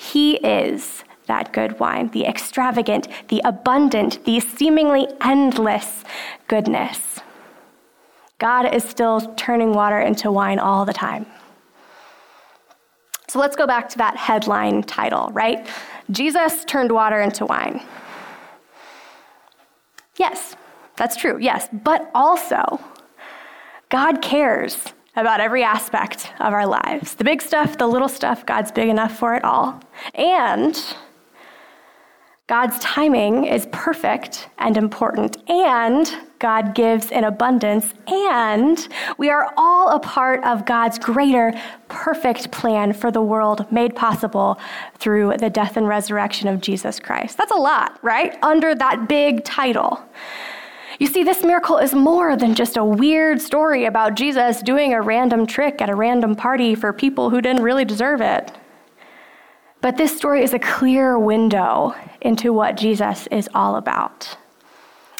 He 0.00 0.36
is 0.36 1.04
that 1.26 1.52
good 1.52 1.78
wine, 1.78 2.08
the 2.08 2.24
extravagant, 2.24 3.06
the 3.28 3.42
abundant, 3.44 4.24
the 4.24 4.40
seemingly 4.40 5.06
endless 5.20 6.04
goodness. 6.48 7.20
God 8.38 8.74
is 8.74 8.82
still 8.82 9.20
turning 9.34 9.74
water 9.74 10.00
into 10.00 10.32
wine 10.32 10.58
all 10.58 10.86
the 10.86 10.94
time. 10.94 11.26
So 13.28 13.38
let's 13.38 13.56
go 13.56 13.66
back 13.66 13.90
to 13.90 13.98
that 13.98 14.16
headline 14.16 14.84
title, 14.84 15.28
right? 15.32 15.68
Jesus 16.10 16.64
turned 16.64 16.90
water 16.90 17.20
into 17.20 17.44
wine. 17.44 17.82
Yes, 20.16 20.56
that's 20.96 21.14
true, 21.14 21.36
yes. 21.38 21.68
But 21.74 22.10
also, 22.14 22.80
God 23.90 24.22
cares 24.22 24.94
about 25.16 25.40
every 25.40 25.62
aspect 25.62 26.32
of 26.40 26.52
our 26.52 26.66
lives 26.66 27.14
the 27.14 27.24
big 27.24 27.42
stuff, 27.42 27.78
the 27.78 27.86
little 27.86 28.08
stuff, 28.08 28.46
God's 28.46 28.72
big 28.72 28.88
enough 28.88 29.16
for 29.18 29.34
it 29.34 29.44
all. 29.44 29.80
And 30.14 30.82
God's 32.50 32.80
timing 32.80 33.44
is 33.44 33.68
perfect 33.70 34.48
and 34.58 34.76
important, 34.76 35.36
and 35.48 36.12
God 36.40 36.74
gives 36.74 37.12
in 37.12 37.22
abundance, 37.22 37.94
and 38.08 38.88
we 39.18 39.30
are 39.30 39.54
all 39.56 39.90
a 39.90 40.00
part 40.00 40.42
of 40.42 40.66
God's 40.66 40.98
greater, 40.98 41.52
perfect 41.86 42.50
plan 42.50 42.92
for 42.92 43.12
the 43.12 43.22
world 43.22 43.70
made 43.70 43.94
possible 43.94 44.58
through 44.98 45.36
the 45.38 45.48
death 45.48 45.76
and 45.76 45.86
resurrection 45.86 46.48
of 46.48 46.60
Jesus 46.60 46.98
Christ. 46.98 47.38
That's 47.38 47.52
a 47.52 47.58
lot, 47.58 48.02
right? 48.02 48.36
Under 48.42 48.74
that 48.74 49.08
big 49.08 49.44
title. 49.44 50.02
You 51.00 51.06
see, 51.06 51.24
this 51.24 51.42
miracle 51.42 51.78
is 51.78 51.94
more 51.94 52.36
than 52.36 52.54
just 52.54 52.76
a 52.76 52.84
weird 52.84 53.40
story 53.40 53.86
about 53.86 54.16
Jesus 54.16 54.60
doing 54.60 54.92
a 54.92 55.00
random 55.00 55.46
trick 55.46 55.80
at 55.80 55.88
a 55.88 55.94
random 55.94 56.36
party 56.36 56.74
for 56.74 56.92
people 56.92 57.30
who 57.30 57.40
didn't 57.40 57.62
really 57.62 57.86
deserve 57.86 58.20
it. 58.20 58.52
But 59.80 59.96
this 59.96 60.14
story 60.14 60.44
is 60.44 60.52
a 60.52 60.58
clear 60.58 61.18
window 61.18 61.94
into 62.20 62.52
what 62.52 62.76
Jesus 62.76 63.26
is 63.28 63.48
all 63.54 63.76
about. 63.76 64.36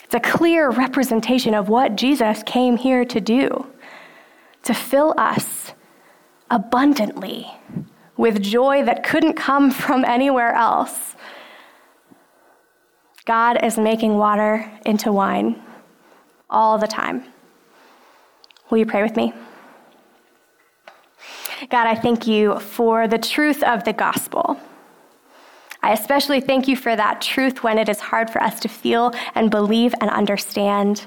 It's 0.05 0.15
a 0.15 0.21
clear 0.21 0.69
representation 0.69 1.55
of 1.55 1.71
what 1.71 1.97
Jesus 1.97 2.43
came 2.43 2.77
here 2.77 3.07
to 3.07 3.19
do 3.19 3.67
to 4.65 4.75
fill 4.75 5.15
us 5.17 5.73
abundantly 6.51 7.51
with 8.19 8.43
joy 8.43 8.85
that 8.85 9.03
couldn't 9.03 9.33
come 9.33 9.71
from 9.71 10.05
anywhere 10.05 10.53
else. 10.53 11.17
God 13.25 13.65
is 13.65 13.79
making 13.79 14.19
water 14.19 14.71
into 14.85 15.11
wine 15.11 15.63
all 16.51 16.79
the 16.79 16.87
time. 16.87 17.25
Will 18.69 18.79
you 18.79 18.87
pray 18.87 19.03
with 19.03 19.17
me? 19.17 19.33
God, 21.69 21.87
I 21.87 21.95
thank 21.95 22.27
you 22.27 22.59
for 22.59 23.07
the 23.07 23.19
truth 23.19 23.63
of 23.63 23.85
the 23.85 23.93
gospel. 23.93 24.59
I 25.83 25.93
especially 25.93 26.41
thank 26.41 26.69
you 26.69 26.77
for 26.77 26.95
that 26.95 27.21
truth 27.21 27.63
when 27.63 27.79
it 27.79 27.89
is 27.89 28.01
hard 28.01 28.31
for 28.31 28.43
us 28.43 28.61
to 28.61 28.69
feel 28.69 29.13
and 29.35 29.51
believe 29.51 29.95
and 30.01 30.11
understand. 30.11 31.07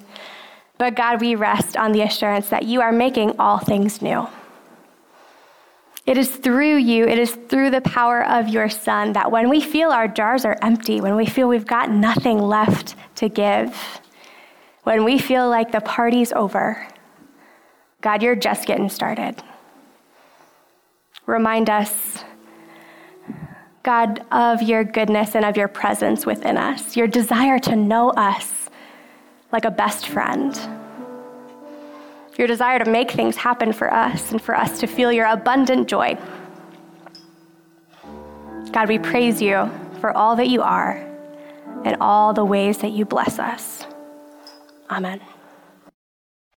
But 0.77 0.95
God, 0.95 1.21
we 1.21 1.35
rest 1.35 1.77
on 1.77 1.91
the 1.91 2.01
assurance 2.01 2.49
that 2.49 2.63
you 2.63 2.81
are 2.81 2.91
making 2.91 3.37
all 3.39 3.59
things 3.59 4.01
new. 4.01 4.27
It 6.05 6.17
is 6.17 6.29
through 6.29 6.77
you, 6.77 7.05
it 7.05 7.17
is 7.17 7.31
through 7.31 7.69
the 7.69 7.81
power 7.81 8.25
of 8.25 8.49
your 8.49 8.69
Son 8.69 9.13
that 9.13 9.31
when 9.31 9.47
we 9.47 9.61
feel 9.61 9.89
our 9.89 10.07
jars 10.07 10.43
are 10.43 10.57
empty, 10.61 10.99
when 10.99 11.15
we 11.15 11.25
feel 11.25 11.47
we've 11.47 11.65
got 11.65 11.89
nothing 11.89 12.39
left 12.39 12.95
to 13.15 13.29
give, 13.29 14.01
when 14.83 15.03
we 15.03 15.17
feel 15.17 15.49
like 15.49 15.71
the 15.71 15.81
party's 15.81 16.31
over, 16.33 16.87
God, 18.01 18.21
you're 18.21 18.35
just 18.35 18.67
getting 18.67 18.89
started. 18.89 19.41
Remind 21.25 21.69
us, 21.69 22.23
God, 23.81 24.25
of 24.31 24.61
your 24.61 24.83
goodness 24.83 25.35
and 25.35 25.45
of 25.45 25.55
your 25.55 25.69
presence 25.69 26.25
within 26.25 26.57
us, 26.57 26.97
your 26.97 27.07
desire 27.07 27.59
to 27.59 27.75
know 27.75 28.09
us 28.11 28.69
like 29.51 29.65
a 29.65 29.71
best 29.71 30.07
friend, 30.07 30.59
your 32.37 32.47
desire 32.47 32.79
to 32.79 32.89
make 32.89 33.11
things 33.11 33.37
happen 33.37 33.71
for 33.71 33.93
us 33.93 34.31
and 34.31 34.41
for 34.41 34.55
us 34.55 34.79
to 34.79 34.87
feel 34.87 35.11
your 35.11 35.27
abundant 35.27 35.87
joy. 35.87 36.17
God, 38.71 38.89
we 38.89 38.99
praise 38.99 39.41
you 39.41 39.69
for 40.01 40.11
all 40.17 40.35
that 40.35 40.49
you 40.49 40.61
are 40.61 40.95
and 41.85 41.95
all 42.01 42.33
the 42.33 42.43
ways 42.43 42.79
that 42.79 42.91
you 42.91 43.05
bless 43.05 43.37
us. 43.39 43.85
Amen. 44.89 45.21